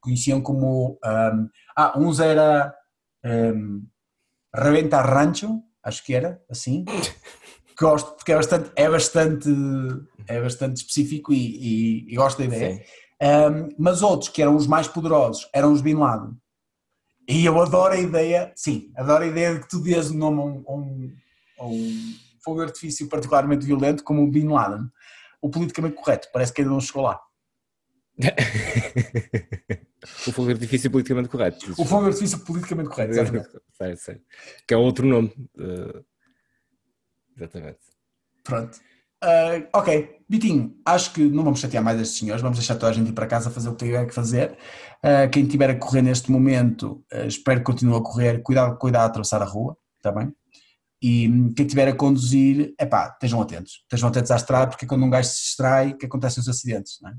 conheciam 0.00 0.40
como. 0.40 0.98
Um, 1.04 1.48
ah, 1.76 1.98
uns 1.98 2.18
era. 2.18 2.74
Um, 3.24 3.86
Rancho, 4.52 5.62
acho 5.82 6.04
que 6.04 6.14
era 6.14 6.42
assim. 6.50 6.84
Gosto, 7.78 8.12
porque 8.12 8.32
é 8.32 8.36
bastante, 8.36 8.70
é 8.74 8.88
bastante, 8.88 9.48
é 10.26 10.40
bastante 10.40 10.78
específico 10.78 11.32
e, 11.32 11.36
e, 11.36 12.12
e 12.12 12.16
gosto 12.16 12.38
da 12.38 12.44
ideia. 12.44 12.82
Um, 13.22 13.68
mas 13.78 14.02
outros, 14.02 14.30
que 14.30 14.40
eram 14.40 14.56
os 14.56 14.66
mais 14.66 14.88
poderosos, 14.88 15.48
eram 15.52 15.72
os 15.72 15.80
Bin 15.80 15.94
Laden. 15.94 16.36
E 17.28 17.44
eu 17.44 17.60
adoro 17.60 17.94
a 17.94 17.98
ideia, 17.98 18.52
sim, 18.54 18.92
adoro 18.96 19.24
a 19.24 19.26
ideia 19.26 19.54
de 19.54 19.60
que 19.60 19.68
tu 19.68 19.80
dês 19.80 20.10
o 20.10 20.16
nome 20.16 20.40
a 20.40 20.44
um, 20.44 21.12
a 21.58 21.66
um, 21.66 21.66
um 21.66 22.14
fogo 22.42 22.60
de 22.60 22.66
artifício 22.66 23.08
particularmente 23.08 23.66
violento 23.66 24.04
como 24.04 24.22
o 24.22 24.30
Bin 24.30 24.48
Laden. 24.48 24.88
O 25.42 25.50
politicamente 25.50 25.96
correto, 25.96 26.28
parece 26.32 26.52
que 26.52 26.62
ainda 26.62 26.72
não 26.72 26.80
chegou 26.80 27.02
lá. 27.02 27.20
o 30.26 30.32
fogo 30.32 30.48
de 30.48 30.54
artifício 30.54 30.90
politicamente 30.90 31.28
correto. 31.28 31.74
O 31.76 31.84
fogo 31.84 32.04
de 32.04 32.08
artifício 32.08 32.38
politicamente 32.38 32.88
correto, 32.88 33.12
exatamente. 33.12 33.48
Sério, 33.72 33.96
sério. 33.96 34.22
Que 34.66 34.72
é 34.72 34.76
outro 34.76 35.06
nome. 35.06 35.32
Uh, 35.56 36.02
exatamente. 37.36 37.78
Pronto. 38.42 38.78
Uh, 39.24 39.66
ok, 39.72 40.20
Bitinho, 40.28 40.76
acho 40.84 41.12
que 41.12 41.22
não 41.24 41.42
vamos 41.42 41.58
chatear 41.58 41.82
mais 41.82 42.00
estes 42.00 42.18
senhores, 42.18 42.42
vamos 42.42 42.58
deixar 42.58 42.74
toda 42.74 42.90
a 42.90 42.94
gente 42.94 43.08
ir 43.08 43.12
para 43.12 43.26
casa 43.26 43.50
fazer 43.50 43.68
o 43.68 43.74
que 43.74 43.84
tiver 43.84 44.06
que 44.06 44.14
fazer. 44.14 44.56
Uh, 45.02 45.28
quem 45.30 45.46
tiver 45.46 45.70
a 45.70 45.74
correr 45.74 46.02
neste 46.02 46.30
momento, 46.30 47.04
uh, 47.12 47.26
espero 47.26 47.60
que 47.60 47.66
continue 47.66 47.96
a 47.96 48.00
correr, 48.00 48.42
cuidado, 48.42 48.76
cuidado 48.78 49.02
a 49.02 49.06
atravessar 49.06 49.40
a 49.40 49.46
rua, 49.46 49.76
está 49.96 50.12
bem? 50.12 50.32
E 51.02 51.28
hum, 51.28 51.52
quem 51.54 51.64
estiver 51.66 51.88
a 51.88 51.94
conduzir, 51.94 52.74
é 52.78 52.86
pá, 52.86 53.10
estejam 53.12 53.40
atentos, 53.40 53.80
estejam 53.82 54.08
atentos 54.08 54.30
à 54.30 54.36
estrada, 54.36 54.68
porque 54.68 54.86
quando 54.86 55.04
um 55.04 55.10
gajo 55.10 55.28
se 55.28 55.42
distrai, 55.42 55.94
que 55.94 56.06
acontecem 56.06 56.40
os 56.40 56.48
acidentes, 56.48 56.98
não 57.02 57.10
é? 57.10 57.14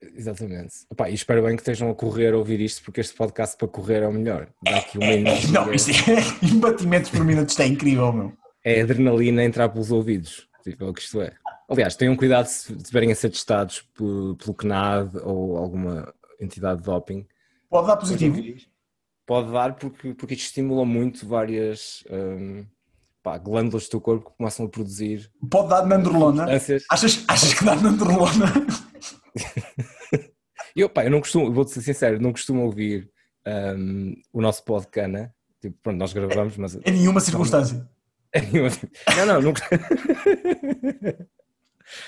Exatamente. 0.00 0.74
Opa, 0.90 1.10
e 1.10 1.14
espero 1.14 1.42
bem 1.42 1.56
que 1.56 1.62
estejam 1.62 1.90
a 1.90 1.94
correr 1.94 2.32
a 2.32 2.36
ouvir 2.36 2.60
isto, 2.60 2.82
porque 2.84 3.00
este 3.00 3.16
podcast 3.16 3.56
para 3.56 3.68
correr 3.68 4.02
é 4.02 4.08
o 4.08 4.12
melhor. 4.12 4.48
Dá 4.62 4.76
aqui 4.76 4.98
uma 4.98 5.06
energia. 5.06 5.50
Não, 5.60 5.72
isto 5.72 5.90
é, 5.90 6.22
embatimentos 6.46 7.10
por 7.10 7.24
minuto, 7.24 7.48
isto 7.48 7.62
é 7.62 7.66
incrível, 7.66 8.12
meu. 8.12 8.32
É 8.64 8.80
adrenalina 8.80 9.44
entrar 9.44 9.68
pelos 9.68 9.90
ouvidos, 9.90 10.48
tipo, 10.62 10.84
é 10.84 10.88
o 10.88 10.92
que 10.92 11.00
isto 11.00 11.20
é. 11.20 11.32
Aliás, 11.68 11.96
tenham 11.96 12.16
cuidado 12.16 12.46
se 12.46 12.72
estiverem 12.72 13.12
a 13.12 13.14
ser 13.14 13.30
testados 13.30 13.82
pelo, 13.94 14.36
CNAD 14.54 15.18
ou 15.22 15.56
alguma 15.56 16.12
entidade 16.40 16.80
de 16.80 16.86
doping. 16.86 17.26
Pode 17.68 17.86
dar 17.86 17.96
positivo? 17.96 18.42
Pode 19.26 19.52
dar 19.52 19.74
porque, 19.74 20.14
porque 20.14 20.34
isto 20.34 20.46
estimula 20.46 20.86
muito 20.86 21.26
várias 21.26 22.02
hum, 22.10 22.64
pá, 23.22 23.36
glândulas 23.36 23.84
do 23.84 23.90
teu 23.90 24.00
corpo 24.00 24.30
que 24.30 24.36
começam 24.38 24.64
a 24.64 24.68
produzir. 24.68 25.30
Pode 25.50 25.68
dar 25.68 25.86
nandrolona? 25.86 26.46
Achas, 26.90 27.24
achas 27.28 27.52
que 27.52 27.64
dá 27.64 27.76
nandrolona? 27.76 28.46
eu, 30.74 30.88
pá, 30.88 31.04
eu 31.04 31.10
não 31.10 31.20
costumo, 31.20 31.52
vou-te 31.52 31.72
ser 31.72 31.82
sincero, 31.82 32.20
não 32.20 32.32
costumo 32.32 32.62
ouvir 32.62 33.10
um, 33.76 34.14
o 34.32 34.40
nosso 34.40 34.64
podcast. 34.64 35.30
Tipo, 35.60 35.76
pronto, 35.82 35.98
nós 35.98 36.12
gravamos, 36.12 36.56
mas. 36.56 36.76
Em 36.76 36.92
nenhuma 36.92 37.20
circunstância. 37.20 37.86
Não, 39.16 39.26
não, 39.26 39.40
nunca. 39.40 39.66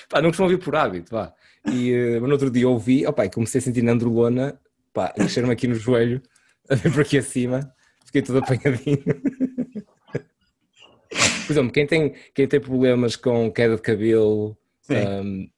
pá, 0.07 0.21
não 0.21 0.29
costumo 0.29 0.49
ouvir 0.49 0.63
por 0.63 0.75
hábito, 0.75 1.11
pá. 1.11 1.33
E 1.65 1.93
uh, 1.93 2.21
no 2.21 2.31
outro 2.31 2.49
dia 2.49 2.67
ouvi, 2.67 3.05
opa, 3.05 3.27
comecei 3.29 3.59
a 3.59 3.61
sentir 3.61 3.81
nandrolona, 3.81 4.59
pá, 4.93 5.13
encher-me 5.17 5.51
aqui 5.51 5.67
no 5.67 5.75
joelho, 5.75 6.21
a 6.69 6.75
ver 6.75 6.91
por 6.91 7.01
aqui 7.01 7.17
acima, 7.17 7.73
fiquei 8.05 8.21
todo 8.21 8.39
apanhadinho. 8.39 9.03
por 11.45 11.53
exemplo, 11.53 11.71
quem 11.71 11.87
tem, 11.87 12.13
quem 12.33 12.47
tem 12.47 12.59
problemas 12.59 13.15
com 13.15 13.51
queda 13.51 13.75
de 13.75 13.81
cabelo, 13.81 14.57
um, 14.89 15.49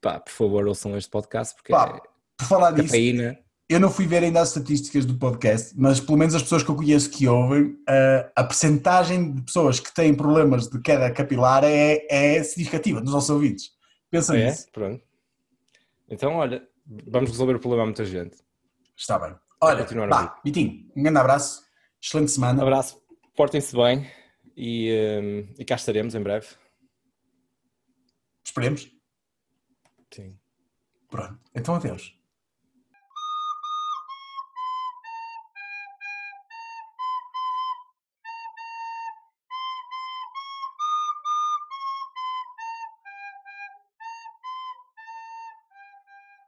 pá, 0.00 0.20
por 0.20 0.32
favor, 0.32 0.66
ouçam 0.66 0.96
este 0.96 1.10
podcast, 1.10 1.54
porque 1.54 1.72
pá, 1.72 1.96
é 1.96 2.00
por 2.36 2.46
falar 2.46 2.74
cafeína. 2.74 3.32
Disso, 3.32 3.44
eu 3.70 3.78
não 3.78 3.88
fui 3.88 4.04
ver 4.04 4.24
ainda 4.24 4.40
as 4.40 4.48
estatísticas 4.48 5.06
do 5.06 5.16
podcast, 5.16 5.72
mas 5.78 6.00
pelo 6.00 6.18
menos 6.18 6.34
as 6.34 6.42
pessoas 6.42 6.64
que 6.64 6.70
eu 6.72 6.74
conheço 6.74 7.08
que 7.08 7.28
ouvem, 7.28 7.66
uh, 7.66 8.28
a 8.34 8.42
percentagem 8.42 9.32
de 9.32 9.42
pessoas 9.42 9.78
que 9.78 9.94
têm 9.94 10.12
problemas 10.12 10.66
de 10.66 10.80
queda 10.82 11.08
capilar 11.12 11.62
é, 11.62 12.04
é 12.10 12.42
significativa 12.42 13.00
nos 13.00 13.12
nossos 13.12 13.30
ouvidos. 13.30 13.70
Pensa 14.10 14.36
é, 14.36 14.46
nisso. 14.46 14.66
Pronto. 14.72 15.00
Então, 16.08 16.34
olha, 16.34 16.66
vamos 17.06 17.30
resolver 17.30 17.54
o 17.54 17.60
problema 17.60 17.84
a 17.84 17.86
muita 17.86 18.04
gente. 18.04 18.38
Está 18.96 19.16
bem. 19.20 19.36
Olha, 19.60 19.86
vá, 20.08 20.40
Vitinho, 20.44 20.90
um 20.96 21.02
grande 21.04 21.18
abraço, 21.18 21.62
excelente 22.02 22.32
semana. 22.32 22.58
Um 22.58 22.66
abraço, 22.66 23.00
portem-se 23.36 23.76
bem 23.76 24.10
e, 24.56 24.90
um, 25.22 25.54
e 25.56 25.64
cá 25.64 25.76
estaremos 25.76 26.16
em 26.16 26.20
breve. 26.20 26.48
Esperemos. 28.44 28.90
Sim. 30.12 30.36
Pronto, 31.08 31.38
então 31.54 31.76
adeus. 31.76 32.19